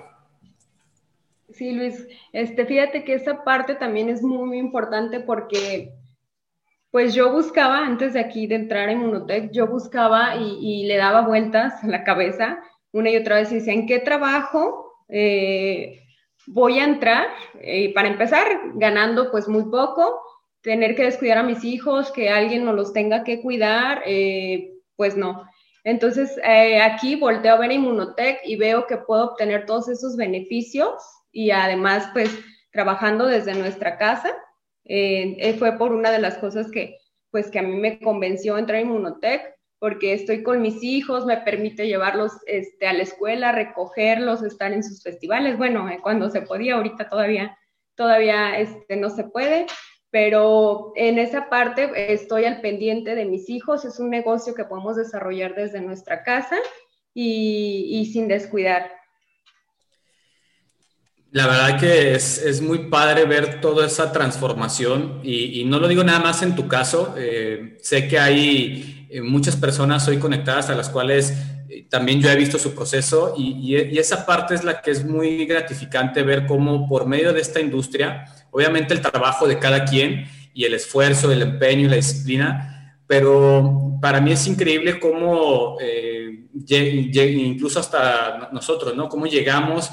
Sí, 1.55 1.71
Luis, 1.71 2.05
este, 2.33 2.65
fíjate 2.65 3.05
que 3.05 3.13
esa 3.13 3.45
parte 3.45 3.75
también 3.75 4.09
es 4.09 4.21
muy, 4.21 4.57
importante 4.57 5.21
porque 5.21 5.93
pues 6.91 7.13
yo 7.13 7.31
buscaba, 7.31 7.79
antes 7.79 8.13
de 8.13 8.19
aquí 8.19 8.45
de 8.45 8.55
entrar 8.55 8.89
en 8.89 8.99
Munotech, 8.99 9.51
yo 9.51 9.65
buscaba 9.67 10.35
y, 10.35 10.85
le 10.85 10.97
daba 10.97 11.21
vueltas 11.21 11.81
a 11.81 11.87
la 11.87 12.03
cabeza 12.03 12.59
una 12.91 13.09
y 13.09 13.17
otra 13.17 13.37
vez 13.37 13.51
y 13.51 13.55
decía, 13.55 13.73
¿en 13.73 13.87
qué 13.87 13.99
trabajo 13.99 14.91
eh, 15.07 16.01
voy 16.47 16.79
a 16.79 16.83
entrar? 16.83 17.27
Eh, 17.61 17.93
para 17.93 18.09
empezar, 18.09 18.47
ganando 18.73 19.31
pues 19.31 19.47
muy 19.47 19.63
poco, 19.71 20.21
tener 20.61 20.95
que 20.95 21.03
descuidar 21.03 21.37
a 21.37 21.43
mis 21.43 21.63
hijos, 21.63 22.11
que 22.11 22.29
alguien 22.29 22.65
nos 22.65 22.75
los 22.75 22.91
tenga 22.91 23.23
que 23.23 23.41
cuidar, 23.41 24.03
eh, 24.05 24.73
pues 24.97 25.15
no. 25.15 25.45
Entonces, 25.85 26.37
aquí 26.81 27.15
volteo 27.15 27.53
a 27.53 27.59
ver 27.59 27.71
Inmunotech 27.71 28.39
y 28.43 28.57
veo 28.57 28.87
que 28.87 28.97
puedo 28.97 29.31
obtener 29.31 29.65
todos 29.65 29.87
esos 29.87 30.17
beneficios 30.17 30.95
y 31.35 31.51
además, 31.51 32.09
pues, 32.13 32.29
trabajando 32.71 33.27
desde 33.27 33.53
nuestra 33.53 33.97
casa. 33.97 34.33
Eh, 34.85 35.55
fue 35.59 35.77
por 35.77 35.91
una 35.91 36.11
de 36.11 36.19
las 36.19 36.37
cosas 36.37 36.71
que, 36.71 36.97
pues, 37.29 37.51
que 37.51 37.59
a 37.59 37.63
mí 37.63 37.75
me 37.75 37.99
convenció 37.99 38.57
entrar 38.57 38.77
a 38.77 38.81
Inmunotech, 38.81 39.53
porque 39.79 40.13
estoy 40.13 40.41
con 40.41 40.61
mis 40.61 40.81
hijos, 40.83 41.25
me 41.25 41.37
permite 41.37 41.87
llevarlos 41.87 42.31
este, 42.47 42.87
a 42.87 42.93
la 42.93 43.03
escuela, 43.03 43.51
recogerlos, 43.51 44.41
estar 44.41 44.71
en 44.71 44.83
sus 44.83 45.03
festivales. 45.03 45.57
Bueno, 45.57 45.85
cuando 46.01 46.29
se 46.29 46.41
podía, 46.41 46.75
ahorita 46.75 47.09
todavía, 47.09 47.57
todavía 47.95 48.57
este, 48.57 48.95
no 48.95 49.09
se 49.09 49.25
puede 49.25 49.67
pero 50.15 50.93
en 50.95 51.19
esa 51.19 51.49
parte 51.49 52.13
estoy 52.13 52.45
al 52.45 52.61
pendiente 52.61 53.15
de 53.15 53.25
mis 53.25 53.49
hijos, 53.49 53.83
es 53.83 53.99
un 53.99 54.09
negocio 54.09 54.55
que 54.55 54.63
podemos 54.63 54.95
desarrollar 54.95 55.55
desde 55.55 55.81
nuestra 55.81 56.23
casa 56.23 56.55
y, 57.13 58.09
sin 58.13 58.29
descuidar. 58.29 58.89
La 61.35 61.47
verdad 61.47 61.77
que 61.77 62.13
es, 62.13 62.61
muy 62.61 62.87
padre 62.87 63.25
ver 63.25 63.59
toda 63.59 63.87
esa 63.87 64.13
transformación 64.13 65.19
y, 65.21 65.65
no 65.65 65.79
lo 65.79 65.89
digo 65.89 66.01
nada 66.01 66.19
más 66.19 66.41
en 66.41 66.55
tu 66.55 66.69
caso, 66.69 67.13
eh, 67.17 67.77
sé 67.81 68.07
que 68.07 68.17
hay 68.17 69.05
eh, 69.09 69.21
muchas 69.21 69.57
personas 69.57 70.07
hoy 70.07 70.17
conectadas 70.17 70.69
a 70.69 70.75
las 70.75 70.87
cuales 70.87 71.33
eh, 71.67 71.87
también 71.89 72.21
yo 72.21 72.29
he 72.29 72.37
visto 72.37 72.57
su 72.57 72.73
proceso 72.73 73.33
y, 73.37 73.75
y, 73.75 73.97
esa 73.97 74.25
parte 74.25 74.55
es 74.55 74.63
la 74.63 74.81
que 74.81 74.91
es 74.91 75.03
muy 75.03 75.45
gratificante 75.45 76.23
ver 76.23 76.45
cómo 76.45 76.87
por 76.87 77.05
medio 77.05 77.33
de 77.33 77.41
esta 77.41 77.59
industria 77.59 78.25
Obviamente 78.49 78.93
el 78.93 79.01
trabajo 79.01 79.49
de 79.49 79.59
cada 79.59 79.83
quien 79.83 80.29
y 80.53 80.63
el 80.63 80.75
esfuerzo, 80.75 81.29
el 81.29 81.41
empeño 81.41 81.81
y 81.81 81.89
la 81.89 81.97
disciplina, 81.97 82.97
pero 83.05 83.97
para 84.01 84.21
mí 84.21 84.31
es 84.31 84.47
increíble 84.47 84.97
cómo, 84.97 85.75
eh, 85.81 86.45
incluso 86.53 87.81
hasta 87.81 88.47
nosotros, 88.53 88.95
¿no? 88.95 89.09
Cómo 89.09 89.25
llegamos 89.25 89.91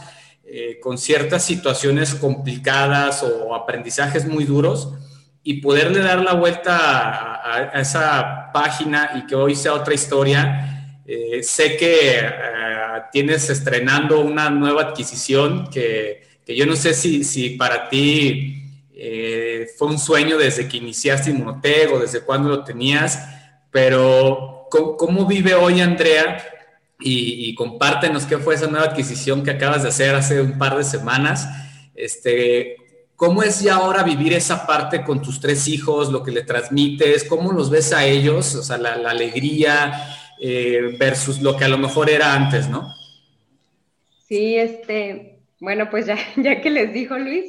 eh, 0.53 0.79
con 0.81 0.99
ciertas 0.99 1.45
situaciones 1.45 2.15
complicadas 2.15 3.23
o 3.23 3.55
aprendizajes 3.55 4.27
muy 4.27 4.45
duros 4.45 4.93
y 5.43 5.61
poderle 5.61 6.01
dar 6.01 6.21
la 6.23 6.35
vuelta 6.35 7.41
a, 7.43 7.81
esa 7.81 8.53
página 8.53 9.13
y 9.17 9.27
que 9.27 9.35
hoy 9.35 9.55
sea 9.57 9.73
otra 9.73 9.95
historia. 9.95 11.01
Eh, 11.07 11.43
sé 11.43 11.77
que 11.77 12.29
tienes 13.11 13.49
estrenando 13.51 14.21
una 14.21 14.51
nueva 14.51 14.83
adquisición 14.83 15.69
que 15.69 16.33
que 16.45 16.57
yo 16.57 16.67
no 16.67 16.77
sé 16.77 16.95
si, 16.95 17.25
si 17.25 17.51
para 17.51 17.89
ti 17.89 18.57
eh, 18.95 19.69
fue 19.77 19.89
un 19.89 19.99
sueño 19.99 20.37
desde 20.37 20.69
que 20.69 20.77
iniciaste 20.77 21.31
Inmunotec 21.31 21.93
o 21.93 21.99
desde 21.99 22.21
cuándo 22.21 22.49
lo 22.49 22.65
tenías, 22.65 23.29
pero 23.71 24.67
¿cómo, 24.71 25.27
vive 25.27 25.55
hoy 25.55 25.81
Andrea? 25.81 26.43
Y, 27.05 27.55
compártenos 27.55 28.25
qué 28.27 28.39
fue 28.39 28.55
esa 28.55 28.67
nueva 28.67 28.87
adquisición 28.87 29.43
que 29.43 29.51
acabas 29.51 29.83
de 29.83 29.89
hacer 29.89 30.15
hace 30.15 30.41
un 30.41 30.59
par 30.59 30.77
de 30.77 30.85
semanas. 30.85 31.49
Este, 31.95 32.77
¿Cómo 33.17 33.43
es 33.43 33.61
ya 33.61 33.77
ahora 33.77 34.03
vivir 34.03 34.33
esa 34.33 34.67
parte 34.67 35.05
con 35.05 35.23
tus 35.23 35.41
tres 35.41 35.69
hijos, 35.69 36.11
lo 36.11 36.23
que 36.23 36.31
le 36.31 36.43
transmites? 36.43 37.25
¿Cómo 37.25 37.53
los 37.53 37.71
ves 37.71 37.93
a 37.93 38.05
ellos? 38.05 38.55
O 38.55 38.63
sea, 38.63 38.79
la, 38.79 38.95
alegría 39.11 39.93
eh, 40.41 40.97
versus 40.99 41.41
lo 41.41 41.57
que 41.57 41.65
a 41.65 41.69
lo 41.69 41.79
mejor 41.79 42.11
era 42.11 42.35
antes, 42.35 42.69
¿no? 42.69 42.89
Sí, 44.27 44.57
este, 44.57 45.41
bueno, 45.61 45.91
pues 45.91 46.07
ya, 46.07 46.17
que 46.63 46.71
les 46.71 46.93
dijo 46.93 47.19
Luis, 47.19 47.45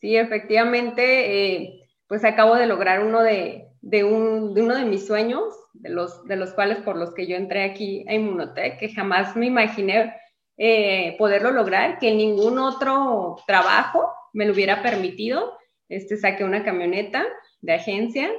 sí, 0.00 0.16
efectivamente, 0.16 1.54
eh, 1.54 1.82
pues 2.06 2.24
acabo 2.24 2.54
de 2.54 2.66
lograr 2.66 3.04
uno 3.04 3.22
de, 3.22 3.69
de, 3.82 4.04
uno 4.04 4.74
de 4.74 4.84
mis 4.84 5.06
sueños, 5.06 5.54
de 5.72 5.90
los, 5.90 6.24
de 6.24 6.36
los 6.36 6.52
cuales 6.52 6.78
por 6.78 6.96
los 6.96 7.14
que 7.14 7.26
yo 7.26 7.36
entré 7.36 7.64
aquí 7.64 8.04
a 8.08 8.14
Inmunotech, 8.14 8.78
que 8.78 8.92
jamás 8.92 9.36
me 9.36 9.46
imaginé 9.46 10.14
eh, 10.56 11.16
poderlo 11.18 11.50
lograr, 11.50 11.98
que 11.98 12.12
ningún 12.12 12.58
otro 12.58 13.36
trabajo 13.46 14.10
me 14.32 14.46
lo 14.46 14.52
hubiera 14.52 14.82
permitido. 14.82 15.56
Este, 15.88 16.16
saqué 16.16 16.44
una 16.44 16.62
camioneta 16.62 17.24
de 17.62 17.72
agencia, 17.72 18.30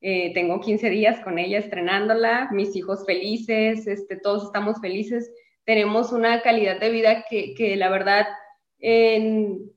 eh, 0.00 0.32
tengo 0.34 0.60
15 0.60 0.90
días 0.90 1.20
con 1.20 1.38
ella 1.38 1.58
estrenándola, 1.58 2.50
mis 2.52 2.76
hijos 2.76 3.04
felices, 3.06 3.86
este, 3.86 4.16
todos 4.16 4.44
estamos 4.44 4.80
felices, 4.80 5.32
tenemos 5.64 6.12
una 6.12 6.42
calidad 6.42 6.78
de 6.78 6.90
vida 6.90 7.24
que, 7.28 7.54
que 7.54 7.76
la 7.76 7.88
verdad, 7.88 8.26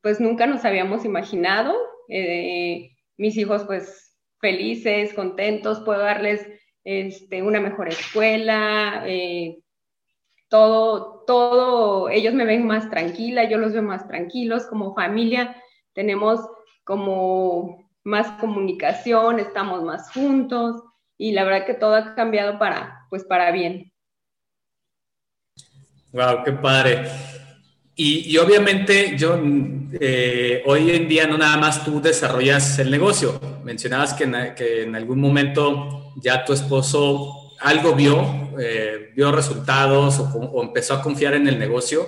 pues 0.02 0.20
nunca 0.20 0.48
nos 0.48 0.66
habíamos 0.66 1.06
imaginado. 1.06 1.76
Eh, 2.10 2.92
mis 3.18 3.38
hijos 3.38 3.64
pues 3.66 4.05
felices, 4.46 5.12
contentos, 5.16 5.80
puedo 5.80 6.02
darles 6.02 6.48
este, 6.84 7.42
una 7.42 7.60
mejor 7.60 7.88
escuela, 7.88 9.04
eh, 9.08 9.58
todo, 10.50 11.24
todo, 11.26 12.10
ellos 12.10 12.36
me 12.36 12.46
ven 12.46 12.68
más 12.68 12.88
tranquila, 12.92 13.50
yo 13.50 13.58
los 13.58 13.74
veo 13.74 13.82
más 13.82 14.08
tranquilos, 14.08 14.68
como 14.68 14.94
familia 14.94 15.60
tenemos 15.94 16.42
como 16.84 17.90
más 18.04 18.40
comunicación, 18.40 19.40
estamos 19.40 19.82
más 19.82 20.12
juntos 20.12 20.84
y 21.18 21.32
la 21.32 21.44
verdad 21.44 21.66
que 21.66 21.74
todo 21.74 21.96
ha 21.96 22.14
cambiado 22.14 22.60
para, 22.60 23.08
pues 23.10 23.24
para 23.24 23.50
bien. 23.50 23.92
Wow, 26.12 26.44
qué 26.46 26.52
padre. 26.52 27.08
Y, 27.96 28.38
obviamente 28.38 29.18
yo 29.18 29.40
eh, 30.00 30.64
hoy 30.66 30.92
en 30.92 31.08
día 31.08 31.28
no 31.28 31.38
nada 31.38 31.58
más 31.58 31.84
tú 31.84 32.02
desarrollas 32.02 32.80
el 32.80 32.92
negocio. 32.92 33.40
Mencionabas 33.64 34.14
que 34.14 34.24
en, 34.84 34.96
algún 34.96 35.20
momento 35.20 36.12
ya 36.16 36.46
tu 36.46 36.54
esposo 36.54 37.54
algo 37.60 37.96
vio, 37.96 38.52
eh, 38.60 39.12
vio 39.16 39.32
resultados 39.32 40.20
o, 40.20 40.62
empezó 40.62 40.96
a 40.96 41.02
confiar 41.02 41.34
en 41.34 41.48
el 41.48 41.58
negocio, 41.58 42.06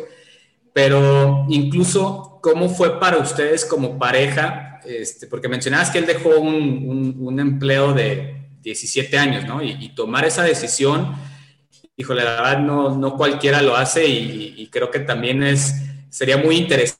pero 0.73 1.45
incluso 1.49 2.39
cómo 2.41 2.69
fue 2.69 2.99
para 2.99 3.17
ustedes 3.17 3.65
como 3.65 3.97
pareja, 3.97 4.79
este, 4.85 5.27
porque 5.27 5.47
mencionabas 5.47 5.89
que 5.89 5.99
él 5.99 6.05
dejó 6.05 6.39
un, 6.39 7.39
empleo 7.39 7.93
de 7.93 8.35
17 8.61 9.17
años, 9.17 9.45
¿no? 9.45 9.61
Y, 9.61 9.77
y 9.79 9.89
tomar 9.89 10.25
esa 10.25 10.43
decisión 10.43 11.15
híjole, 11.97 12.23
la 12.23 12.41
verdad 12.41 12.59
no, 12.59 12.95
no 12.95 13.17
cualquiera 13.17 13.61
lo 13.61 13.75
hace 13.75 14.07
y, 14.07 14.69
creo 14.71 14.91
que 14.91 14.99
también 14.99 15.41
es, 15.41 15.73
sería 16.09 16.37
muy 16.37 16.57
interesante 16.57 16.96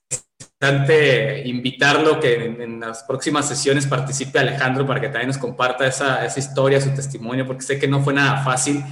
invitarlo 1.46 2.20
que 2.20 2.46
en, 2.46 2.80
las 2.80 3.04
próximas 3.04 3.48
sesiones 3.48 3.86
participe 3.86 4.40
Alejandro 4.40 4.88
para 4.88 5.00
que 5.00 5.08
también 5.08 5.28
nos 5.28 5.38
comparta 5.38 5.86
esa, 5.86 6.26
esa 6.26 6.40
historia, 6.40 6.82
su 6.82 6.90
testimonio, 6.90 7.46
porque 7.46 7.64
sé 7.64 7.80
que 7.80 7.88
no 7.88 8.02
fue 8.02 8.14
nada 8.14 8.44
fácil, 8.44 8.84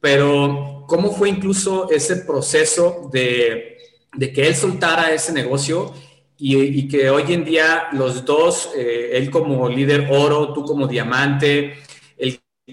pero 0.00 0.84
¿cómo 0.88 1.12
fue 1.12 1.28
incluso 1.28 1.88
ese 1.90 2.16
proceso 2.16 3.08
de, 3.12 3.78
de 4.14 4.32
que 4.32 4.46
él 4.46 4.56
soltara 4.56 5.12
ese 5.12 5.32
negocio? 5.32 5.92
Y, 6.40 6.86
que 6.86 7.10
hoy 7.10 7.32
en 7.32 7.44
día 7.44 7.88
los 7.92 8.24
dos, 8.24 8.70
eh, 8.76 9.10
él 9.14 9.28
como 9.28 9.68
líder 9.68 10.08
oro, 10.12 10.52
tú 10.52 10.64
como 10.64 10.86
diamante, 10.86 11.74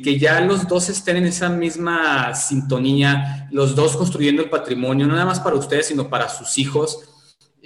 que 0.03 0.20
ya 0.20 0.41
los 0.41 0.67
dos 0.67 0.89
estén 0.89 1.17
en 1.17 1.25
esa 1.25 1.50
misma 1.50 2.36
sintonía, 2.36 3.48
los 3.51 3.75
dos 3.75 3.96
construyendo 3.96 4.44
el 4.44 4.50
patrimonio, 4.50 5.08
no 5.08 5.13
nada 5.13 5.25
más 5.25 5.39
para 5.39 5.55
ustedes, 5.55 5.88
sino 5.88 6.10
para 6.10 6.29
sus 6.29 6.58
hijos. 6.58 7.15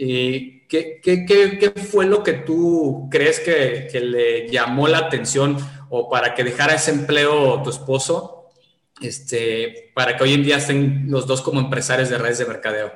Eh, 0.02 0.66
¿qué, 0.70 1.02
qué, 1.04 1.26
qué, 1.26 1.72
fue 1.72 2.06
lo 2.06 2.24
que 2.24 2.32
tú 2.32 3.10
crees 3.12 3.42
que, 3.42 3.90
que, 3.92 4.00
le 4.00 4.48
llamó 4.48 4.88
la 4.88 5.00
atención 5.00 5.58
o 5.90 6.10
para 6.10 6.34
que 6.34 6.46
dejara 6.46 6.76
ese 6.76 6.92
empleo 6.92 7.62
tu 7.62 7.70
esposo, 7.70 8.46
este, 9.02 9.92
para 9.94 10.16
que 10.16 10.24
hoy 10.24 10.36
en 10.36 10.44
día 10.44 10.56
estén 10.56 11.12
los 11.12 11.28
dos 11.28 11.42
como 11.42 11.60
empresarios 11.60 12.10
de 12.10 12.18
redes 12.18 12.38
de 12.38 12.46
mercadeo? 12.46 12.94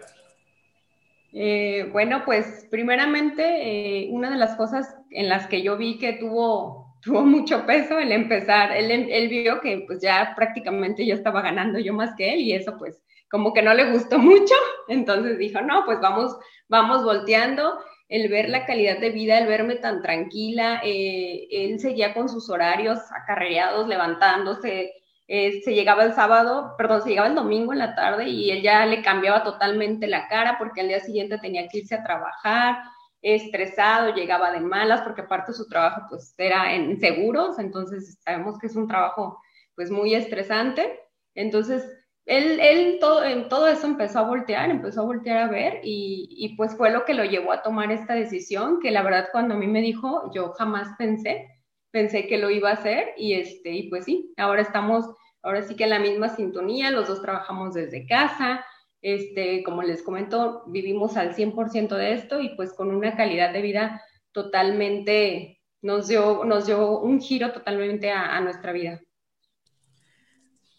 Eh, 1.34 1.90
bueno, 1.92 2.24
pues 2.24 2.68
primeramente, 2.72 3.44
eh, 3.44 4.08
una 4.10 4.30
de 4.30 4.38
las 4.38 4.56
cosas 4.56 4.96
en 5.12 5.28
las 5.28 5.48
que 5.48 5.62
yo 5.62 5.76
vi 5.76 5.98
que 5.98 6.14
tuvo 6.14 6.84
tuvo 7.02 7.24
mucho 7.26 7.66
peso 7.66 8.00
el 8.00 8.14
empezar. 8.14 8.72
Él, 8.72 8.90
él 8.90 9.28
vio 9.28 9.60
que 9.60 9.84
pues 9.86 10.00
ya 10.02 10.34
prácticamente 10.38 11.06
yo 11.06 11.16
estaba 11.16 11.42
ganando 11.42 11.80
yo 11.80 11.94
más 11.94 12.16
que 12.16 12.34
él 12.34 12.40
y 12.40 12.54
eso 12.54 12.78
pues 12.78 13.04
como 13.34 13.52
que 13.52 13.64
no 13.64 13.74
le 13.74 13.92
gustó 13.92 14.20
mucho. 14.20 14.54
Entonces 14.88 15.40
dijo, 15.40 15.60
no, 15.62 15.86
pues 15.86 16.00
vamos, 16.00 16.38
vamos 16.70 17.04
volteando. 17.04 17.80
El 18.08 18.30
ver 18.30 18.48
la 18.48 18.68
calidad 18.68 19.00
de 19.00 19.10
vida, 19.10 19.40
el 19.40 19.48
verme 19.48 19.78
tan 19.78 20.04
tranquila, 20.04 20.82
eh, 20.84 21.48
él 21.50 21.80
seguía 21.80 22.14
con 22.14 22.30
sus 22.30 22.48
horarios 22.52 23.00
acarreados, 23.12 23.88
levantándose, 23.88 24.94
eh, 25.28 25.62
se 25.64 25.74
llegaba 25.74 26.04
el 26.04 26.14
sábado, 26.14 26.76
perdón, 26.78 27.02
se 27.02 27.10
llegaba 27.10 27.28
el 27.28 27.34
domingo 27.34 27.74
en 27.74 27.80
la 27.80 27.96
tarde 27.96 28.30
y 28.30 28.52
él 28.52 28.62
ya 28.62 28.86
le 28.86 29.02
cambiaba 29.02 29.42
totalmente 29.42 30.06
la 30.06 30.28
cara 30.28 30.58
porque 30.60 30.82
al 30.82 30.90
día 30.90 31.00
siguiente 31.00 31.40
tenía 31.40 31.68
que 31.68 31.80
irse 31.80 31.96
a 31.96 32.04
trabajar, 32.04 32.84
estresado, 33.20 34.14
llegaba 34.14 34.52
de 34.52 34.60
malas, 34.60 35.02
porque 35.02 35.22
aparte 35.22 35.54
su 35.54 35.68
trabajo 35.68 36.02
pues 36.08 36.36
era 36.38 36.76
en 36.76 37.00
seguros, 37.00 37.58
entonces 37.58 38.20
sabemos 38.24 38.60
que 38.60 38.68
es 38.68 38.76
un 38.76 38.88
trabajo 38.88 39.40
pues 39.74 39.90
muy 39.90 40.14
estresante. 40.14 41.00
Entonces, 41.34 41.84
él, 42.26 42.60
él 42.60 42.98
todo, 43.00 43.24
en 43.24 43.50
todo 43.50 43.68
eso 43.68 43.86
empezó 43.86 44.20
a 44.20 44.28
voltear, 44.28 44.70
empezó 44.70 45.02
a 45.02 45.06
voltear 45.06 45.38
a 45.40 45.52
ver 45.52 45.82
y, 45.84 46.28
y, 46.30 46.56
pues 46.56 46.76
fue 46.76 46.92
lo 46.92 47.06
que 47.06 47.14
lo 47.14 47.26
llevó 47.26 47.52
a 47.52 47.62
tomar 47.62 47.92
esta 47.92 48.14
decisión, 48.14 48.80
que 48.80 48.92
la 48.92 49.04
verdad 49.04 49.30
cuando 49.32 49.56
a 49.56 49.58
mí 49.58 49.68
me 49.68 49.82
dijo, 49.82 50.32
yo 50.34 50.54
jamás 50.54 50.90
pensé, 50.98 51.48
pensé 51.92 52.28
que 52.28 52.38
lo 52.38 52.50
iba 52.50 52.72
a 52.72 52.74
hacer 52.74 53.10
y, 53.18 53.34
este, 53.34 53.72
y 53.72 53.90
pues 53.90 54.06
sí, 54.06 54.34
ahora 54.38 54.62
estamos, 54.62 55.06
ahora 55.44 55.62
sí 55.62 55.76
que 55.76 55.84
en 55.84 55.92
la 55.92 56.00
misma 56.00 56.30
sintonía, 56.30 56.92
los 56.92 57.08
dos 57.08 57.22
trabajamos 57.22 57.74
desde 57.74 58.08
casa, 58.08 58.66
este, 59.04 59.64
como 59.64 59.84
les 59.84 60.02
comento, 60.02 60.64
vivimos 60.68 61.18
al 61.18 61.36
100% 61.36 61.96
de 61.96 62.14
esto 62.14 62.42
y 62.42 62.56
pues 62.56 62.74
con 62.74 62.90
una 62.90 63.16
calidad 63.16 63.54
de 63.54 63.62
vida 63.62 64.02
totalmente, 64.32 65.62
nos 65.82 66.08
dio, 66.08 66.46
nos 66.46 66.66
dio 66.66 67.00
un 67.00 67.22
giro 67.22 67.52
totalmente 67.52 68.10
a, 68.12 68.40
nuestra 68.42 68.72
vida. 68.72 69.02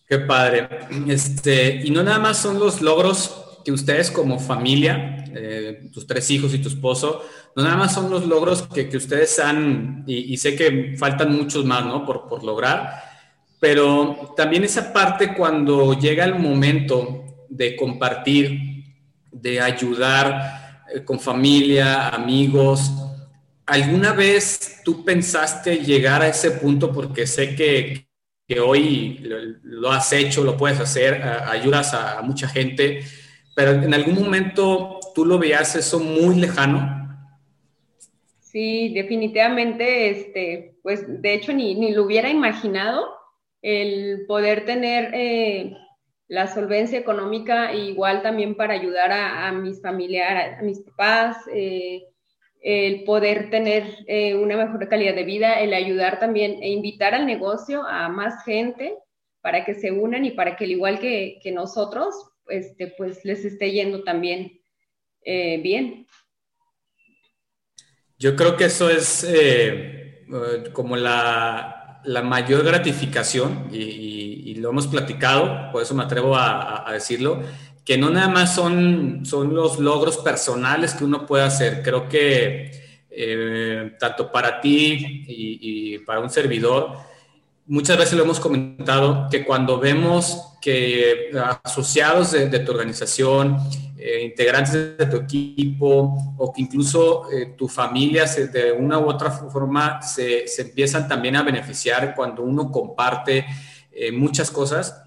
Qué 0.07 0.19
padre. 0.19 0.69
Este, 1.09 1.81
y 1.85 1.90
no 1.90 2.03
nada 2.03 2.19
más 2.19 2.38
son 2.38 2.59
los 2.59 2.81
logros 2.83 3.45
que 3.64 3.73
ustedes 3.73 4.11
como 4.11 4.38
familia, 4.38 5.25
eh, 5.35 5.88
tus 5.93 6.07
tres 6.07 6.31
hijos 6.31 6.53
y 6.55 6.59
tu 6.59 6.69
esposo, 6.69 7.25
no 7.57 7.62
nada 7.62 7.77
más 7.77 7.95
son 7.95 8.11
los 8.11 8.27
logros 8.27 8.62
que, 8.62 8.88
que 8.88 8.99
ustedes 8.99 9.38
han, 9.38 10.05
y, 10.07 10.37
sé 10.37 10.55
que 10.55 10.95
faltan 10.99 11.35
muchos 11.35 11.64
más, 11.64 11.87
¿no? 11.87 12.05
Por, 12.05 12.29
por 12.29 12.45
lograr, 12.45 13.03
pero 13.59 14.35
también 14.37 14.64
esa 14.64 14.93
parte 14.93 15.35
cuando 15.35 15.99
llega 15.99 16.25
el 16.25 16.38
momento 16.38 17.47
de 17.49 17.75
compartir, 17.75 18.85
de 19.33 19.61
ayudar 19.61 20.85
eh, 20.95 21.03
con 21.03 21.19
familia, 21.19 22.09
amigos. 22.09 22.93
¿Alguna 23.67 24.12
vez 24.12 24.83
tú 24.85 25.05
pensaste 25.05 25.79
llegar 25.79 26.21
a 26.21 26.29
ese 26.29 26.51
punto? 26.51 26.93
Porque 26.93 27.27
sé 27.27 27.55
que, 27.55 28.07
hoy 28.61 29.19
lo, 29.63 29.91
has 29.91 30.13
hecho, 30.13 30.45
lo 30.45 30.57
puedes 30.57 30.81
hacer, 30.81 31.23
ayudas 31.23 31.95
a, 31.95 32.21
mucha 32.23 32.49
gente, 32.49 33.01
pero 33.55 33.73
en 33.73 33.95
algún 33.95 34.15
momento 34.15 35.01
tú 35.15 35.25
lo 35.25 35.39
veías 35.39 35.75
eso 35.77 35.99
muy 35.99 36.37
lejano. 36.37 37.03
Sí, 38.41 38.93
definitivamente, 38.95 40.11
este, 40.11 40.77
pues 40.83 41.03
de 41.07 41.35
hecho 41.35 41.53
ni, 41.53 41.75
ni 41.75 41.93
lo 41.93 42.05
hubiera 42.05 42.31
imaginado 42.31 43.09
el 43.63 44.27
poder 44.27 44.67
tener 44.67 45.11
eh, 45.15 45.77
la 46.29 46.47
solvencia 46.47 46.99
económica 46.99 47.75
igual 47.75 48.23
también 48.23 48.55
para 48.55 48.75
ayudar 48.75 49.11
a, 49.11 49.51
mis 49.53 49.81
familiares, 49.81 50.59
a, 50.59 50.63
mis 50.63 50.81
papás, 50.81 51.39
eh, 51.53 52.05
el 52.64 53.05
poder 53.05 53.50
tener 53.50 53.85
eh, 54.09 54.35
una 54.35 54.57
mejor 54.57 54.88
calidad 54.88 55.14
de 55.14 55.22
vida, 55.22 55.61
el 55.61 55.72
ayudar 55.72 56.18
también 56.18 56.62
e 56.62 56.70
invitar 56.70 57.14
al 57.14 57.27
negocio 57.27 57.87
a 57.87 58.09
más 58.09 58.44
gente 58.44 58.96
para 59.40 59.64
que 59.64 59.74
se 59.74 59.92
unan 59.92 60.24
y 60.24 60.33
para 60.33 60.57
que 60.57 60.64
al 60.64 60.72
igual 60.72 60.98
que, 60.98 61.38
nosotros, 61.53 62.14
este, 62.48 62.88
pues 62.96 63.24
les 63.24 63.44
esté 63.44 63.70
yendo 63.70 64.03
también 64.03 64.61
eh, 65.20 65.61
bien. 65.62 66.07
Yo 68.18 68.35
creo 68.35 68.57
que 68.57 68.64
eso 68.64 68.90
es 68.90 69.27
como 70.72 70.96
la, 70.96 71.85
la 72.05 72.22
mayor 72.22 72.64
gratificación, 72.64 73.68
y, 73.72 74.55
lo 74.57 74.70
hemos 74.70 74.87
platicado, 74.87 75.70
por 75.72 75.83
eso 75.83 75.94
me 75.94 76.05
atrevo 76.05 76.37
a, 76.37 76.88
decirlo, 76.92 77.42
que 77.85 77.99
no 77.99 78.11
nada 78.11 78.29
más 78.29 78.55
son, 78.55 79.27
son 79.27 79.55
los 79.55 79.79
logros 79.79 80.16
personales 80.18 80.94
que 80.94 81.05
uno 81.05 81.27
puede 81.27 81.44
hacer. 81.44 81.83
Creo 81.83 82.09
que 82.09 82.70
eh, 83.11 83.92
tanto 84.01 84.33
para 84.33 84.61
ti 84.61 85.25
y, 85.29 85.99
para 85.99 86.20
un 86.20 86.31
servidor, 86.31 86.97
muchas 87.66 87.99
veces 87.99 88.14
lo 88.14 88.25
hemos 88.25 88.40
comentado, 88.40 89.29
que 89.31 89.44
cuando 89.44 89.79
vemos 89.79 90.55
que 90.62 91.31
asociados 91.62 92.33
de, 92.33 92.59
tu 92.61 92.73
organización, 92.73 93.59
eh, 93.99 94.25
integrantes 94.25 94.73
de 94.73 95.07
tu 95.07 95.18
equipo 95.18 96.35
o 96.38 96.53
que 96.53 96.62
incluso 96.62 97.31
eh, 97.31 97.55
tu 97.57 97.68
familia 97.68 98.25
de 98.25 98.73
una 98.73 98.99
u 98.99 99.09
otra 99.09 99.31
forma 99.31 100.01
se, 100.01 100.49
se, 100.49 100.62
empiezan 100.62 101.07
también 101.07 101.37
a 101.37 101.42
beneficiar 101.42 102.14
cuando 102.14 102.42
uno 102.42 102.70
comparte 102.70 103.44
muchas 104.12 104.51
cosas, 104.51 105.04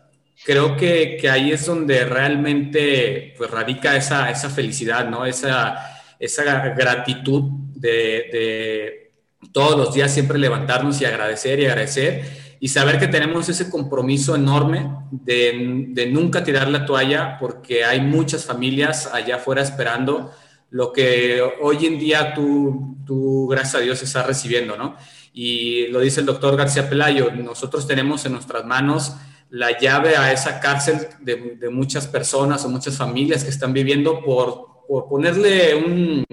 creo 0.47 0.77
que, 0.77 1.17
que, 1.19 1.29
ahí 1.29 1.51
es 1.51 1.65
donde 1.65 2.05
realmente 2.05 3.33
pues, 3.38 3.51
radica 3.51 3.97
esa, 3.97 4.31
esa 4.31 4.49
felicidad, 4.49 5.10
¿no? 5.10 5.25
Esa, 5.25 5.99
esa 6.19 6.69
gratitud 6.69 7.43
de, 7.75 7.91
de 8.31 9.12
todos 9.51 9.77
los 9.77 9.93
días 9.93 10.13
siempre 10.13 10.39
levantarnos 10.39 11.01
y 11.01 11.05
agradecer 11.05 11.60
y 11.60 11.65
agradecer 11.65 12.23
y 12.62 12.69
saber 12.69 12.97
que 12.97 13.10
tenemos 13.10 13.49
ese 13.49 13.69
compromiso 13.69 14.38
enorme 14.38 14.89
de, 15.12 16.10
nunca 16.13 16.45
tirar 16.45 16.69
la 16.69 16.86
toalla 16.86 17.38
porque 17.41 17.83
hay 17.83 17.99
muchas 17.99 18.45
familias 18.45 19.10
allá 19.13 19.36
afuera 19.36 19.62
esperando 19.62 20.31
lo 20.69 20.93
que 20.93 21.41
hoy 21.62 21.88
en 21.88 21.99
día 21.99 22.33
tú, 22.33 22.95
tú, 23.05 23.49
gracias 23.49 23.75
a 23.75 23.79
Dios, 23.79 24.01
estás 24.01 24.25
recibiendo, 24.25 24.77
¿no? 24.77 24.95
Y 25.33 25.88
lo 25.88 25.99
dice 25.99 26.21
el 26.21 26.25
doctor 26.25 26.55
García 26.55 26.89
Pelayo, 26.89 27.31
nosotros 27.31 27.86
tenemos 27.86 28.25
en 28.25 28.31
nuestras 28.31 28.63
manos 28.63 29.13
la 29.49 29.77
llave 29.79 30.17
a 30.17 30.31
esa 30.31 30.60
cárcel 30.60 31.07
de, 31.19 31.69
muchas 31.69 32.07
personas 32.07 32.63
o 32.65 32.69
muchas 32.69 32.97
familias 32.97 33.43
que 33.43 33.49
están 33.49 33.73
viviendo 33.73 34.21
por, 34.21 34.86
por 34.88 35.07
ponerle 35.07 35.75
un, 35.75 36.25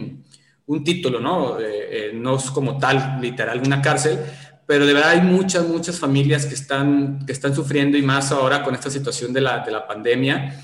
un 0.66 0.84
título, 0.84 1.20
¿no? 1.20 1.58
Eh, 1.60 2.08
eh, 2.08 2.10
no 2.14 2.36
es 2.36 2.50
como 2.50 2.78
tal, 2.78 3.18
literal, 3.20 3.60
una 3.64 3.82
cárcel, 3.82 4.18
pero 4.66 4.86
de 4.86 4.94
verdad 4.94 5.10
hay 5.10 5.20
muchas, 5.20 5.66
muchas 5.66 5.98
familias 5.98 6.46
que 6.46 6.54
están, 6.54 7.24
que 7.26 7.32
están 7.32 7.54
sufriendo 7.54 7.98
y 7.98 8.02
más 8.02 8.32
ahora 8.32 8.62
con 8.62 8.74
esta 8.74 8.90
situación 8.90 9.32
de 9.32 9.40
la, 9.40 9.60
de 9.60 9.70
la 9.70 9.86
pandemia. 9.86 10.60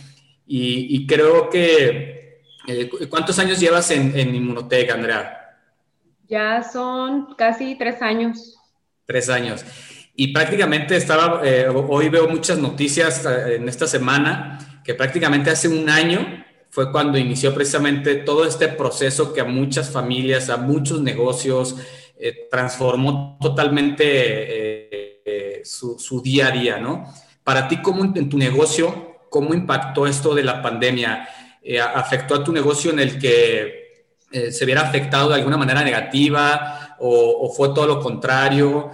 Y, 0.53 1.07
creo 1.07 1.49
que, 1.49 2.43
eh, 2.67 2.91
¿cuántos 3.09 3.39
años 3.39 3.61
llevas 3.61 3.93
en, 3.93 4.19
en 4.19 4.91
Andrea? 4.91 5.57
Ya 6.29 6.65
son 6.65 7.35
casi 7.37 7.77
tres 7.77 8.03
años. 8.03 8.57
Tres 9.07 9.29
años. 9.29 9.65
Y 10.21 10.35
prácticamente 10.35 10.97
estaba, 10.97 11.41
eh, 11.43 11.67
hoy 11.71 12.11
veo 12.11 12.29
muchas 12.29 12.59
noticias 12.59 13.25
eh, 13.25 13.55
en 13.55 13.67
esta 13.71 13.87
semana, 13.87 14.83
que 14.85 14.93
prácticamente 14.93 15.49
hace 15.49 15.67
un 15.67 15.89
año 15.89 16.45
fue 16.69 16.93
cuando 16.93 17.17
inició 17.17 17.55
precisamente 17.55 18.17
todo 18.17 18.45
este 18.45 18.69
proceso 18.69 19.33
que 19.33 19.41
a 19.41 19.47
muchas 19.47 19.89
familias, 19.89 20.51
a 20.51 20.59
muchos 20.59 21.01
negocios, 21.01 21.77
eh, 22.19 22.49
transformó 22.51 23.39
totalmente 23.41 24.05
eh, 24.05 25.63
su, 25.65 26.21
día 26.23 26.49
a 26.49 26.51
día, 26.51 26.77
¿no? 26.77 27.11
Para 27.43 27.67
ti, 27.67 27.81
¿cómo 27.81 28.05
en 28.05 28.29
tu 28.29 28.37
negocio, 28.37 29.21
cómo 29.31 29.55
impactó 29.55 30.07
esto 30.07 30.35
de 30.35 30.45
la 30.45 30.61
pandemia? 30.61 31.27
¿Afectó 31.95 32.35
a 32.35 32.45
tu 32.45 32.53
negocio 32.53 32.91
en 32.93 32.99
el 32.99 33.19
que 33.19 34.19
se 34.51 34.67
viera 34.67 34.83
afectado 34.83 35.31
de 35.31 35.37
alguna 35.37 35.57
manera 35.57 35.83
negativa 35.83 36.97
o, 36.99 37.51
fue 37.57 37.69
todo 37.69 37.87
lo 37.87 38.01
contrario? 38.01 38.91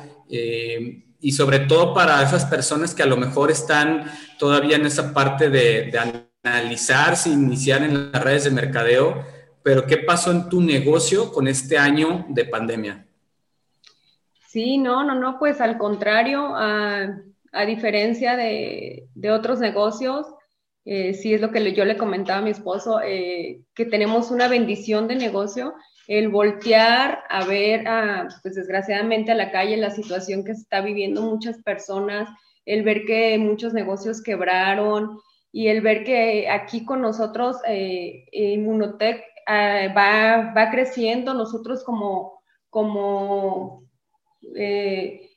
Y 1.20 1.33
sobre 1.33 1.61
todo 1.61 1.94
para 1.94 2.22
esas 2.22 2.44
personas 2.44 2.94
que 2.94 3.02
a 3.02 3.07
lo 3.07 3.16
mejor 3.16 3.50
están 3.50 4.11
todavía 4.38 4.76
en 4.76 4.87
esa 4.87 5.12
parte 5.12 5.50
de, 5.50 5.90
de 5.90 6.22
analizar 6.42 7.16
si 7.16 7.33
iniciar 7.33 7.83
en 7.83 8.12
las 8.12 8.22
redes 8.22 8.44
de 8.44 8.50
mercadeo, 8.50 9.24
pero 9.62 9.87
¿qué 9.87 9.98
pasó 9.98 10.31
en 10.31 10.48
tu 10.48 10.61
negocio 10.61 11.33
con 11.33 11.48
este 11.48 11.76
año 11.76 12.26
de 12.29 12.44
pandemia? 12.44 13.07
Sí, 14.57 14.79
no, 14.79 15.05
no, 15.05 15.14
no, 15.14 15.38
pues 15.38 15.61
al 15.61 15.76
contrario, 15.76 16.55
a, 16.57 17.20
diferencia 17.66 18.37
de, 18.37 19.07
otros 19.31 19.59
negocios, 19.59 20.26
eh, 20.85 21.14
sí 21.14 21.35
es 21.35 21.40
lo 21.40 21.50
que 21.50 21.74
yo 21.74 21.85
le 21.85 21.98
comentaba 21.98 22.38
a 22.38 22.42
mi 22.42 22.50
esposo, 22.50 23.00
eh, 23.02 23.61
que 23.74 23.85
tenemos 23.85 24.31
una 24.31 24.48
bendición 24.48 25.09
de 25.09 25.16
negocio, 25.16 25.74
el 26.07 26.29
voltear 26.29 27.25
a 27.29 27.45
ver, 27.45 27.85
pues 28.42 28.55
desgraciadamente 28.55 29.33
a 29.33 29.37
la 29.37 29.51
calle 29.51 29.77
la 29.77 29.90
situación 29.90 30.45
que 30.45 30.55
se 30.55 30.62
está 30.62 30.81
viviendo 30.81 31.23
muchas 31.23 31.62
personas, 31.62 32.29
el 32.64 32.83
ver 32.83 33.05
que 33.05 33.38
muchos 33.38 33.73
negocios 33.75 34.23
quebraron 34.23 35.19
y 35.53 35.69
el 35.69 35.81
ver 35.81 36.05
que 36.05 36.49
aquí 36.49 36.85
con 36.85 37.01
nosotros 37.01 37.57
eh, 37.66 38.27
Inmunotech 38.33 39.23
ah, 39.47 39.88
va, 39.97 40.53
va 40.57 40.71
creciendo, 40.71 41.35
nosotros 41.35 41.83
como, 41.85 42.40
como 42.71 43.85
eh, 44.55 45.31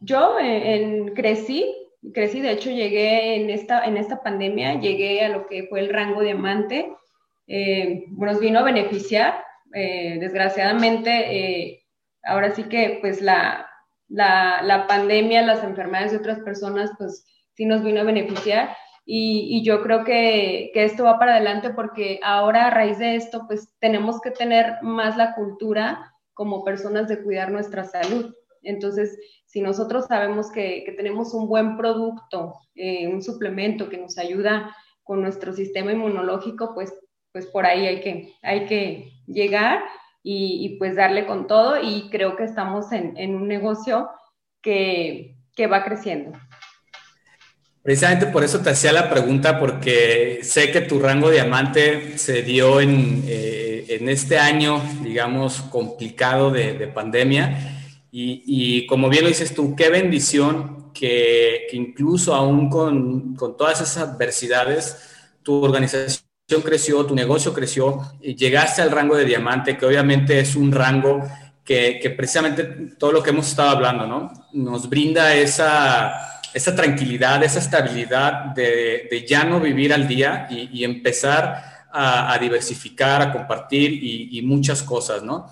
yo 0.00 0.38
en, 0.38 1.14
crecí, 1.14 1.74
crecí, 2.12 2.40
de 2.40 2.52
hecho 2.52 2.70
llegué 2.70 3.36
en 3.36 3.50
esta, 3.50 3.84
en 3.84 3.96
esta 3.96 4.22
pandemia, 4.22 4.80
llegué 4.80 5.24
a 5.24 5.28
lo 5.28 5.46
que 5.46 5.68
fue 5.68 5.80
el 5.80 5.90
rango 5.90 6.22
diamante, 6.22 6.92
eh, 7.46 8.04
nos 8.10 8.40
vino 8.40 8.58
a 8.58 8.64
beneficiar, 8.64 9.44
eh, 9.74 10.18
desgraciadamente, 10.20 11.84
ahora 12.24 12.54
sí 12.54 12.64
que 12.64 12.98
pues 13.00 13.20
la, 13.20 13.66
la, 14.08 14.86
pandemia, 14.88 15.42
las 15.42 15.64
enfermedades 15.64 16.12
de 16.12 16.18
otras 16.18 16.40
personas, 16.40 16.90
pues 16.98 17.24
sí 17.54 17.64
nos 17.64 17.82
vino 17.82 18.00
a 18.00 18.04
beneficiar. 18.04 18.76
Y, 19.04 19.64
yo 19.64 19.82
creo 19.82 20.04
que, 20.04 20.70
que, 20.72 20.84
esto 20.84 21.04
va 21.04 21.18
para 21.18 21.34
adelante 21.34 21.70
porque 21.70 22.20
ahora 22.22 22.66
a 22.66 22.70
raíz 22.70 22.98
de 22.98 23.16
esto, 23.16 23.46
pues 23.48 23.74
tenemos 23.80 24.20
que 24.20 24.30
tener 24.30 24.74
más 24.82 25.16
la 25.16 25.34
cultura 25.34 26.12
como 26.34 26.64
personas 26.64 27.08
de 27.08 27.22
cuidar 27.22 27.50
nuestra 27.50 27.84
salud. 27.84 28.32
Entonces, 28.62 29.18
si 29.46 29.60
nosotros 29.60 30.06
sabemos 30.06 30.50
que, 30.50 30.94
tenemos 30.96 31.34
un 31.34 31.48
buen 31.48 31.76
producto, 31.76 32.54
eh, 32.74 33.08
un 33.08 33.22
suplemento 33.22 33.88
que 33.88 33.98
nos 33.98 34.18
ayuda 34.18 34.74
con 35.02 35.20
nuestro 35.20 35.52
sistema 35.52 35.92
inmunológico, 35.92 36.72
pues, 36.74 36.94
pues 37.32 37.46
por 37.46 37.66
ahí 37.66 37.86
hay 37.86 38.00
que, 38.00 38.34
hay 38.42 38.66
que 38.66 39.12
llegar 39.26 39.82
y, 40.22 40.76
pues 40.78 40.94
darle 40.94 41.26
con 41.26 41.46
todo 41.46 41.82
y 41.82 42.08
creo 42.10 42.36
que 42.36 42.44
estamos 42.44 42.92
en, 42.92 43.34
un 43.34 43.48
negocio 43.48 44.08
que, 44.60 45.36
va 45.70 45.84
creciendo. 45.84 46.38
Precisamente 47.82 48.26
por 48.26 48.44
eso 48.44 48.60
te 48.60 48.70
hacía 48.70 48.92
la 48.92 49.10
pregunta, 49.10 49.58
porque 49.58 50.40
sé 50.42 50.70
que 50.70 50.82
tu 50.82 51.00
rango 51.00 51.30
diamante 51.30 52.16
se 52.18 52.42
dio 52.42 52.80
en, 52.80 53.24
eh, 53.26 53.86
este 53.88 54.38
año, 54.38 54.80
digamos, 55.02 55.62
complicado 55.62 56.50
de, 56.50 56.74
de 56.74 56.86
pandemia 56.86 57.72
y, 58.14 58.86
como 58.86 59.08
bien 59.08 59.24
lo 59.24 59.28
dices 59.28 59.54
tú, 59.54 59.74
qué 59.74 59.88
bendición 59.88 60.92
que, 60.92 61.66
incluso 61.72 62.34
aún 62.34 62.68
con, 62.68 63.34
con, 63.36 63.56
todas 63.56 63.80
esas 63.80 63.96
adversidades, 64.08 64.98
tu 65.42 65.64
organización 65.64 66.31
creció, 66.60 67.06
tu 67.06 67.14
negocio 67.14 67.54
creció 67.54 68.00
y 68.20 68.34
llegaste 68.34 68.82
al 68.82 68.90
rango 68.90 69.16
de 69.16 69.24
diamante, 69.24 69.76
que 69.76 69.86
obviamente 69.86 70.40
es 70.40 70.56
un 70.56 70.72
rango 70.72 71.22
que, 71.64 71.98
que 72.02 72.10
precisamente 72.10 72.64
todo 72.98 73.12
lo 73.12 73.22
que 73.22 73.30
hemos 73.30 73.48
estado 73.48 73.70
hablando, 73.70 74.06
¿no? 74.06 74.32
Nos 74.52 74.90
brinda 74.90 75.34
esa, 75.34 76.42
esa 76.52 76.74
tranquilidad, 76.74 77.42
esa 77.42 77.60
estabilidad 77.60 78.46
de, 78.54 79.08
de, 79.10 79.24
ya 79.26 79.44
no 79.44 79.60
vivir 79.60 79.94
al 79.94 80.08
día 80.08 80.48
y, 80.50 80.68
y 80.72 80.84
empezar 80.84 81.88
a, 81.94 82.38
diversificar, 82.40 83.22
a 83.22 83.32
compartir 83.32 83.92
y, 83.92 84.38
y 84.38 84.42
muchas 84.42 84.82
cosas, 84.82 85.22
¿no? 85.22 85.50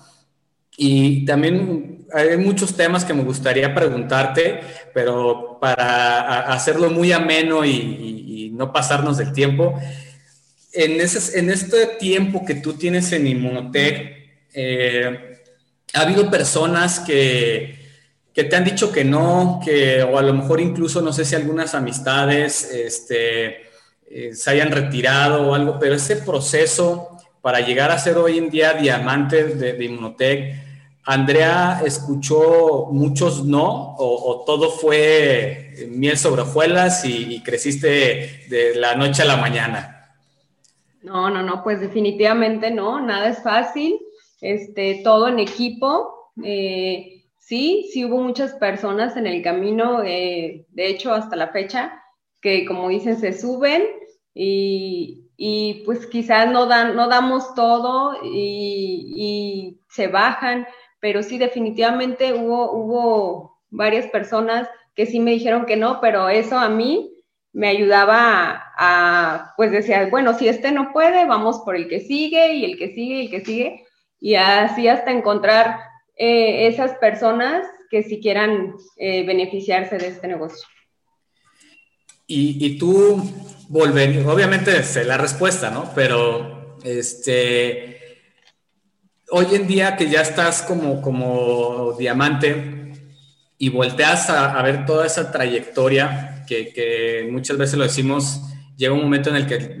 Y 0.75 1.25
también 1.25 2.07
hay 2.13 2.37
muchos 2.37 2.75
temas 2.75 3.05
que 3.05 3.13
me 3.13 3.23
gustaría 3.23 3.73
preguntarte, 3.73 4.61
pero 4.93 5.57
para 5.59 6.41
hacerlo 6.51 6.89
muy 6.89 7.11
ameno 7.11 7.63
y, 7.65 8.51
no 8.53 8.71
pasarnos 8.71 9.17
del 9.17 9.31
tiempo, 9.33 9.73
en, 10.73 11.01
ese, 11.01 11.39
en 11.39 11.49
este 11.49 11.85
tiempo 11.99 12.45
que 12.45 12.55
tú 12.55 12.73
tienes 12.73 13.11
en 13.11 13.27
Inmunotech, 13.27 14.29
eh, 14.53 15.39
¿ha 15.93 16.01
habido 16.01 16.29
personas 16.29 16.99
que, 16.99 17.79
que, 18.33 18.43
te 18.43 18.55
han 18.55 18.63
dicho 18.63 18.91
que 18.91 19.03
no, 19.03 19.61
que, 19.63 20.03
o 20.03 20.17
a 20.17 20.21
lo 20.21 20.33
mejor 20.33 20.61
incluso, 20.61 21.01
no 21.01 21.13
sé 21.13 21.25
si 21.25 21.35
algunas 21.35 21.75
amistades 21.75 22.63
este, 22.71 23.63
eh, 24.09 24.33
se 24.33 24.49
hayan 24.49 24.71
retirado 24.71 25.49
o 25.49 25.55
algo, 25.55 25.79
pero 25.79 25.95
ese 25.95 26.17
proceso 26.17 27.17
para 27.41 27.59
llegar 27.61 27.91
a 27.91 27.99
ser 27.99 28.17
hoy 28.17 28.37
en 28.37 28.49
día 28.49 28.73
diamante 28.73 29.43
de, 29.43 29.73
de 29.73 29.85
Inmunotech, 29.85 30.61
Andrea 31.03 31.81
escuchó 31.85 32.87
muchos 32.91 33.43
no 33.43 33.95
o, 33.97 34.43
todo 34.45 34.69
fue 34.69 35.87
miel 35.89 36.17
sobre 36.17 36.43
hojuelas 36.43 37.05
y, 37.05 37.41
creciste 37.41 38.45
de 38.49 38.75
la 38.75 38.95
noche 38.95 39.23
a 39.23 39.25
la 39.25 39.37
mañana? 39.37 40.00
No, 41.01 41.29
no, 41.29 41.41
no, 41.41 41.63
pues 41.63 41.79
definitivamente 41.79 42.71
no, 42.71 43.01
nada 43.01 43.29
es 43.29 43.41
fácil, 43.41 43.99
este, 44.39 45.01
todo 45.03 45.27
en 45.27 45.39
equipo. 45.39 46.31
Eh, 46.43 47.23
sí, 47.37 47.89
sí 47.91 48.05
hubo 48.05 48.21
muchas 48.21 48.53
personas 48.53 49.17
en 49.17 49.27
el 49.27 49.41
camino, 49.41 50.03
eh, 50.03 50.65
de 50.69 50.87
hecho 50.87 51.13
hasta 51.13 51.35
la 51.35 51.49
fecha, 51.49 52.01
que 52.41 52.65
como 52.65 52.89
dicen, 52.89 53.17
se 53.17 53.33
suben 53.33 53.83
y, 54.33 55.83
pues 55.85 56.05
quizás 56.07 56.49
no, 56.51 56.67
dan, 56.67 56.95
no 56.95 57.07
damos 57.07 57.55
todo 57.55 58.13
y, 58.23 59.13
y 59.15 59.81
se 59.89 60.07
bajan 60.07 60.67
pero 61.01 61.23
sí 61.23 61.37
definitivamente 61.37 62.33
hubo, 62.33 62.71
hubo 62.71 63.59
varias 63.69 64.07
personas 64.07 64.69
que 64.95 65.05
sí 65.05 65.19
me 65.19 65.31
dijeron 65.31 65.65
que 65.65 65.75
no, 65.75 65.99
pero 65.99 66.29
eso 66.29 66.57
a 66.57 66.69
mí 66.69 67.10
me 67.53 67.67
ayudaba 67.67 68.73
a, 68.77 69.53
pues 69.57 69.71
decía, 69.71 70.07
bueno, 70.09 70.37
si 70.37 70.47
este 70.47 70.71
no 70.71 70.91
puede, 70.93 71.25
vamos 71.25 71.61
por 71.65 71.75
el 71.75 71.87
que 71.87 71.99
sigue 71.99 72.53
y 72.53 72.65
el 72.65 72.77
que 72.77 72.93
sigue 72.93 73.15
y 73.15 73.25
el 73.25 73.29
que 73.31 73.45
sigue, 73.45 73.85
y 74.19 74.35
así 74.35 74.87
hasta 74.87 75.11
encontrar 75.11 75.79
eh, 76.15 76.67
esas 76.67 76.93
personas 76.97 77.65
que 77.89 78.03
si 78.03 78.21
quieran 78.21 78.75
eh, 78.97 79.25
beneficiarse 79.25 79.97
de 79.97 80.07
este 80.07 80.27
negocio. 80.27 80.65
Y, 82.27 82.65
y 82.65 82.77
tú 82.77 83.21
volver, 83.67 84.25
obviamente 84.25 84.71
la 85.05 85.17
respuesta, 85.17 85.69
¿no? 85.69 85.91
Pero 85.93 86.77
este, 86.83 88.01
hoy 89.29 89.47
en 89.53 89.67
día 89.67 89.95
que 89.95 90.09
ya 90.09 90.21
estás 90.21 90.61
como, 90.61 91.01
como 91.01 91.93
diamante 91.97 92.93
y 93.57 93.69
volteas 93.69 94.29
a, 94.29 94.61
ver 94.61 94.85
toda 94.85 95.05
esa 95.05 95.31
trayectoria 95.31 96.40
que, 96.51 96.73
que, 96.73 97.27
muchas 97.31 97.57
veces 97.57 97.77
lo 97.77 97.83
decimos, 97.83 98.41
llega 98.75 98.93
un 98.93 99.03
momento 99.03 99.29
en 99.29 99.35
el 99.37 99.47
que 99.47 99.77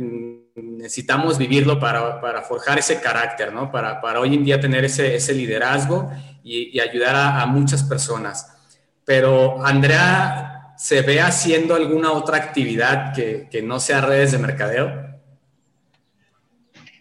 necesitamos 0.55 1.37
vivirlo 1.37 1.79
para, 1.79 2.21
para 2.21 2.41
forjar 2.41 2.79
ese 2.79 3.01
carácter, 3.01 3.51
¿no? 3.51 3.71
Para, 3.71 3.99
para, 3.99 4.19
hoy 4.19 4.35
en 4.35 4.43
día 4.43 4.59
tener 4.59 4.85
ese, 4.85 5.15
ese 5.15 5.33
liderazgo 5.33 6.11
y, 6.43 6.77
y 6.77 6.79
ayudar 6.79 7.15
a, 7.15 7.41
a 7.41 7.45
muchas 7.45 7.83
personas. 7.83 8.55
Pero 9.03 9.65
Andrea 9.65 10.51
¿se 10.81 11.03
ve 11.03 11.21
haciendo 11.21 11.75
alguna 11.75 12.11
otra 12.11 12.37
actividad 12.37 13.13
que, 13.13 13.47
que 13.51 13.61
no 13.61 13.79
sea 13.79 14.01
redes 14.01 14.31
de 14.31 14.39
mercadeo? 14.39 15.11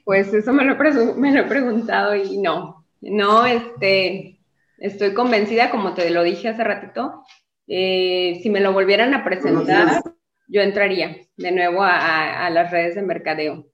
Pues 0.04 0.34
eso 0.34 0.52
me 0.52 0.66
lo, 0.66 0.76
me 1.16 1.32
lo, 1.32 1.40
he 1.40 1.44
preguntado 1.44 2.14
y 2.14 2.36
no, 2.36 2.84
no, 3.00 3.46
este, 3.46 4.38
estoy 4.76 5.14
convencida, 5.14 5.70
como 5.70 5.94
te 5.94 6.10
lo 6.10 6.22
dije 6.22 6.48
hace 6.48 6.62
ratito, 6.62 7.24
eh, 7.70 8.40
si 8.42 8.50
me 8.50 8.60
lo 8.60 8.72
volvieran 8.72 9.14
a 9.14 9.24
presentar, 9.24 10.02
yo 10.48 10.60
entraría 10.60 11.16
de 11.36 11.52
nuevo 11.52 11.82
a, 11.82 12.46
a 12.46 12.50
las 12.50 12.70
redes 12.70 12.96
de 12.96 13.02
mercadeo. 13.02 13.66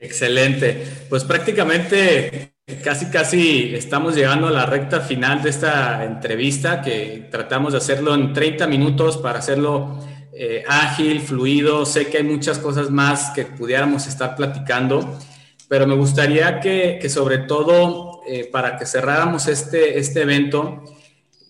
Excelente. 0.00 0.84
Pues 1.08 1.24
prácticamente 1.24 2.54
Casi, 2.84 3.06
casi 3.06 3.74
estamos 3.74 4.14
llegando 4.14 4.46
a 4.48 4.50
la 4.50 4.66
recta 4.66 5.00
final 5.00 5.40
de 5.40 5.48
esta 5.48 6.04
entrevista 6.04 6.82
que 6.82 7.26
tratamos 7.30 7.72
de 7.72 7.78
hacerlo 7.78 8.14
en 8.14 8.34
30 8.34 8.66
minutos 8.66 9.16
para 9.16 9.38
hacerlo 9.38 9.98
eh, 10.34 10.64
ágil, 10.68 11.22
fluido. 11.22 11.86
Sé 11.86 12.08
que 12.08 12.18
hay 12.18 12.24
muchas 12.24 12.58
cosas 12.58 12.90
más 12.90 13.30
que 13.30 13.46
pudiéramos 13.46 14.06
estar 14.06 14.36
platicando, 14.36 15.18
pero 15.66 15.86
me 15.86 15.94
gustaría 15.94 16.60
que, 16.60 16.98
que 17.00 17.08
sobre 17.08 17.38
todo 17.38 18.20
eh, 18.28 18.50
para 18.52 18.76
que 18.76 18.84
cerráramos 18.84 19.48
este, 19.48 19.98
este 19.98 20.20
evento, 20.20 20.84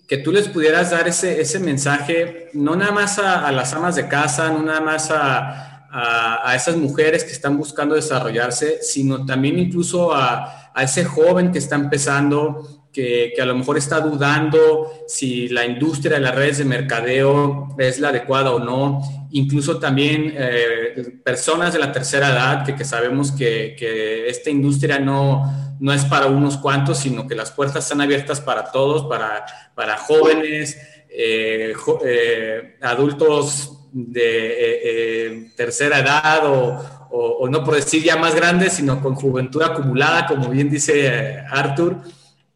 que 0.09 0.17
tú 0.17 0.33
les 0.33 0.49
pudieras 0.49 0.91
dar 0.91 1.07
ese, 1.07 1.41
ese 1.41 1.61
mensaje, 1.61 2.51
no 2.55 2.75
nada 2.75 2.91
más 2.91 3.19
a, 3.19 3.47
a 3.47 3.53
las 3.53 3.73
amas 3.75 3.95
de 3.95 4.09
casa, 4.09 4.51
no 4.51 4.63
nada 4.63 4.81
más 4.81 5.11
a, 5.11 5.87
a, 5.91 6.57
esas 6.57 6.77
mujeres 6.77 7.25
que 7.25 7.33
están 7.33 7.57
buscando 7.57 7.95
desarrollarse, 7.95 8.79
sino 8.83 9.25
también 9.25 9.59
incluso 9.59 10.13
a 10.13 10.69
a 10.79 10.85
ese 10.85 11.05
joven 11.05 11.51
que 11.51 11.59
está 11.59 11.75
empezando, 11.75 12.78
que, 12.99 13.41
a 13.41 13.45
lo 13.45 13.55
mejor 13.55 13.79
está 13.79 14.01
dudando 14.01 15.05
si 15.07 15.49
la 15.49 15.65
industria 15.65 16.17
de 16.17 16.21
las 16.21 16.35
redes 16.35 16.59
de 16.59 16.65
mercadeo 16.65 17.77
es 17.79 18.01
la 18.01 18.09
adecuada 18.09 18.51
o 18.51 18.59
no, 18.59 19.01
incluso 19.31 19.79
también 19.79 20.35
eh, 20.37 21.21
personas 21.25 21.73
de 21.73 21.79
la 21.79 21.93
tercera 21.93 22.31
edad, 22.31 22.67
que, 22.67 22.85
sabemos 22.85 23.31
que, 23.31 24.27
esta 24.27 24.51
industria 24.51 24.99
no, 24.99 25.77
no 25.79 25.93
es 25.93 26.05
para 26.07 26.27
unos 26.27 26.57
cuantos, 26.57 26.99
sino 26.99 27.29
que 27.29 27.37
las 27.37 27.53
puertas 27.53 27.85
están 27.85 28.01
abiertas 28.01 28.41
para 28.41 28.73
todos, 28.73 29.05
para, 29.05 29.47
para 29.77 29.97
jóvenes, 29.97 30.77
eh, 31.09 31.75
eh, 32.05 32.77
adultos 32.83 33.75
de 33.93 35.53
tercera 35.57 36.01
edad 36.01 36.47
o, 36.47 36.99
o, 37.11 37.49
no 37.49 37.65
por 37.65 37.77
decir 37.77 38.03
ya 38.03 38.17
más 38.17 38.35
grande, 38.35 38.71
sino 38.71 39.01
con 39.01 39.15
juventud 39.15 39.63
acumulada, 39.63 40.27
como 40.27 40.49
bien 40.49 40.69
dice 40.69 41.39
Arthur, 41.49 41.97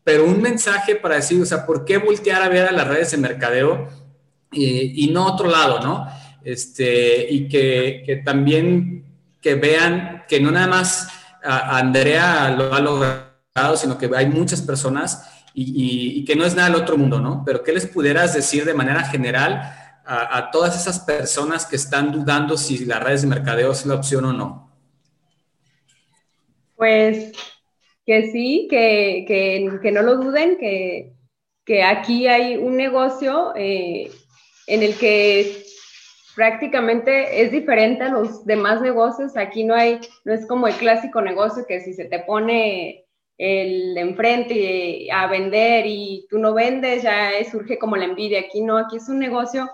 pero 0.05 0.25
un 0.25 0.41
mensaje 0.43 0.97
para 0.97 1.17
decir, 1.17 1.41
o 1.41 1.47
sea, 1.47 1.65
¿por 1.65 1.85
qué 1.85 1.99
voltear 1.99 2.43
a 2.43 2.49
ver 2.49 2.67
a 2.67 2.73
las 2.73 2.89
redes 2.89 3.11
de 3.13 3.19
mercadeo 3.19 3.89
y, 4.51 5.09
no 5.13 5.27
otro 5.27 5.49
lado, 5.49 5.81
no? 5.81 6.07
Este, 6.45 7.27
y 7.31 7.49
que, 7.49 8.23
también 8.25 9.05
que 9.41 9.55
vean 9.55 10.25
que 10.29 10.41
no 10.41 10.51
nada 10.51 10.67
más 10.67 11.09
Andrea 11.43 12.51
lo 12.51 12.75
ha 12.75 12.81
logrado, 12.81 13.77
sino 13.77 13.97
que 13.97 14.11
hay 14.15 14.27
muchas 14.27 14.61
personas 14.61 15.29
y, 15.55 16.25
que 16.25 16.37
no 16.37 16.45
es 16.45 16.55
nada 16.55 16.69
del 16.71 16.81
otro 16.81 16.97
mundo, 16.97 17.21
¿no? 17.21 17.43
Pero 17.45 17.63
¿qué 17.63 17.73
les 17.73 17.87
pudieras 17.87 18.35
decir 18.35 18.65
de 18.65 18.75
manera 18.75 19.05
general 19.05 19.79
a, 20.05 20.51
todas 20.51 20.79
esas 20.81 21.01
personas 21.01 21.65
que 21.65 21.77
están 21.77 22.11
dudando 22.11 22.57
si 22.57 22.85
las 22.85 23.03
redes 23.03 23.23
de 23.23 23.29
mercadeo 23.29 23.73
es 23.73 23.87
la 23.87 23.95
opción 23.95 24.25
o 24.25 24.33
no? 24.33 24.71
Pues 26.77 27.33
que 28.05 28.31
sí, 28.31 28.67
que, 28.69 29.25
que, 29.27 29.93
no 29.93 30.03
lo 30.03 30.17
duden, 30.17 30.57
que, 30.59 31.13
que, 31.65 31.83
aquí 31.83 32.27
hay 32.27 32.57
un 32.57 32.77
negocio 32.77 33.53
eh, 33.55 34.11
en 34.67 34.83
el 34.83 34.97
que 34.97 35.63
prácticamente 36.35 37.43
es 37.43 37.53
diferente 37.53 38.05
a 38.05 38.11
los 38.11 38.45
demás 38.45 38.81
negocios. 38.81 39.37
Aquí 39.37 39.65
no 39.65 39.75
hay, 39.75 40.01
no 40.25 40.33
es 40.33 40.47
como 40.47 40.67
el 40.67 40.75
clásico 40.75 41.21
negocio 41.21 41.65
que 41.67 41.81
si 41.81 41.95
se 41.95 42.07
te 42.07 42.21
pone 42.21 43.05
el 43.39 43.97
enfrente 43.97 45.09
a 45.13 45.27
vender 45.27 45.85
y 45.87 46.27
tú 46.29 46.39
no 46.39 46.55
vendes, 46.55 47.03
ya 47.03 47.31
surge 47.51 47.79
como 47.79 47.97
la 47.97 48.05
envidia. 48.05 48.41
Aquí 48.41 48.61
no, 48.61 48.79
aquí 48.79 48.97
es 48.97 49.09
un 49.09 49.19
negocio 49.19 49.71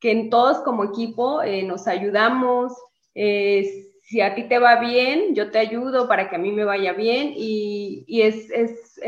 que 0.00 0.10
en 0.10 0.30
todos 0.30 0.58
como 0.60 0.84
equipo 0.84 1.42
eh, 1.42 1.62
nos 1.62 1.86
ayudamos. 1.86 2.72
Eh, 3.14 3.89
si 4.10 4.20
a 4.20 4.34
ti 4.34 4.42
te 4.42 4.58
va 4.58 4.80
bien, 4.80 5.36
yo 5.36 5.52
te 5.52 5.60
ayudo 5.60 6.08
para 6.08 6.28
que 6.28 6.34
a 6.34 6.38
mí 6.40 6.50
me 6.50 6.64
vaya 6.64 6.92
bien 6.92 7.32
y, 7.36 8.04
es, 8.08 8.50
es 8.50 9.00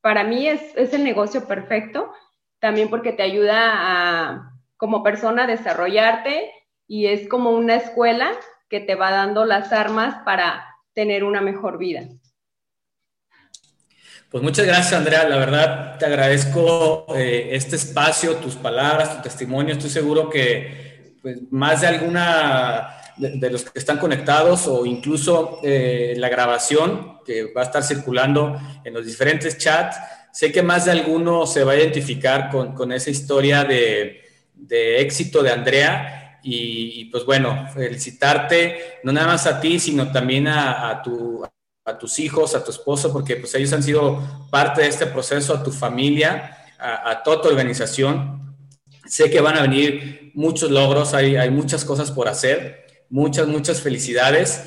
para 0.00 0.24
mí 0.24 0.48
es, 0.48 0.60
es, 0.74 0.92
el 0.92 1.04
negocio 1.04 1.46
perfecto, 1.46 2.12
también 2.58 2.90
porque 2.90 3.12
te 3.12 3.22
ayuda 3.22 3.70
a, 3.70 4.52
como 4.76 5.04
persona 5.04 5.44
a 5.44 5.46
desarrollarte 5.46 6.50
y 6.88 7.06
es 7.06 7.28
como 7.28 7.50
una 7.50 7.76
escuela 7.76 8.32
que 8.68 8.80
te 8.80 8.96
va 8.96 9.12
dando 9.12 9.44
las 9.44 9.72
armas 9.72 10.24
para 10.24 10.66
tener 10.92 11.22
una 11.22 11.40
mejor 11.40 11.78
vida. 11.78 12.08
Pues 14.28 14.42
muchas 14.42 14.66
gracias, 14.66 14.92
Andrea. 14.92 15.28
La 15.28 15.36
verdad, 15.36 15.98
te 15.98 16.06
agradezco 16.06 17.06
eh, 17.14 17.50
este 17.52 17.76
espacio, 17.76 18.36
tus 18.36 18.56
palabras, 18.56 19.16
tu 19.16 19.22
testimonio. 19.22 19.74
Estoy 19.74 19.90
seguro 19.90 20.28
que 20.28 21.14
pues, 21.22 21.42
más 21.52 21.82
de 21.82 21.86
alguna 21.86 22.99
de, 23.16 23.50
los 23.50 23.64
que 23.64 23.78
están 23.78 23.98
conectados 23.98 24.66
o 24.66 24.86
incluso 24.86 25.60
eh, 25.62 26.14
la 26.16 26.28
grabación 26.28 27.18
que 27.24 27.52
va 27.52 27.62
a 27.62 27.64
estar 27.64 27.82
circulando 27.82 28.58
en 28.84 28.94
los 28.94 29.06
diferentes 29.06 29.58
chats, 29.58 29.96
sé 30.32 30.52
que 30.52 30.62
más 30.62 30.84
de 30.84 30.92
alguno 30.92 31.46
se 31.46 31.64
va 31.64 31.72
a 31.72 31.76
identificar 31.76 32.50
con, 32.50 32.74
con 32.74 32.92
esa 32.92 33.10
historia 33.10 33.64
de, 33.64 34.22
de, 34.54 35.00
éxito 35.00 35.42
de 35.42 35.50
Andrea. 35.50 36.16
Y, 36.42 37.04
pues 37.06 37.26
bueno, 37.26 37.68
felicitarte, 37.74 39.00
no 39.04 39.12
nada 39.12 39.26
más 39.26 39.46
a 39.46 39.60
ti, 39.60 39.78
sino 39.78 40.10
también 40.10 40.48
a, 40.48 41.02
tu 41.04 41.44
a 41.84 41.98
tus 41.98 42.18
hijos, 42.18 42.54
a 42.54 42.64
tu 42.64 42.70
esposo, 42.70 43.12
porque 43.12 43.36
pues 43.36 43.54
ellos 43.54 43.72
han 43.74 43.82
sido 43.82 44.48
parte 44.50 44.80
de 44.80 44.88
este 44.88 45.06
proceso, 45.06 45.54
a 45.54 45.62
tu 45.62 45.70
familia, 45.70 46.56
a, 46.78 47.22
toda 47.22 47.42
tu 47.42 47.48
organización. 47.48 48.56
Sé 49.06 49.30
que 49.30 49.40
van 49.42 49.58
a 49.58 49.62
venir 49.62 50.30
muchos 50.34 50.70
logros, 50.70 51.12
hay, 51.12 51.36
hay 51.36 51.50
muchas 51.50 51.84
cosas 51.84 52.10
por 52.10 52.28
hacer, 52.28 52.86
muchas, 53.10 53.48
muchas 53.48 53.80
felicidades 53.80 54.62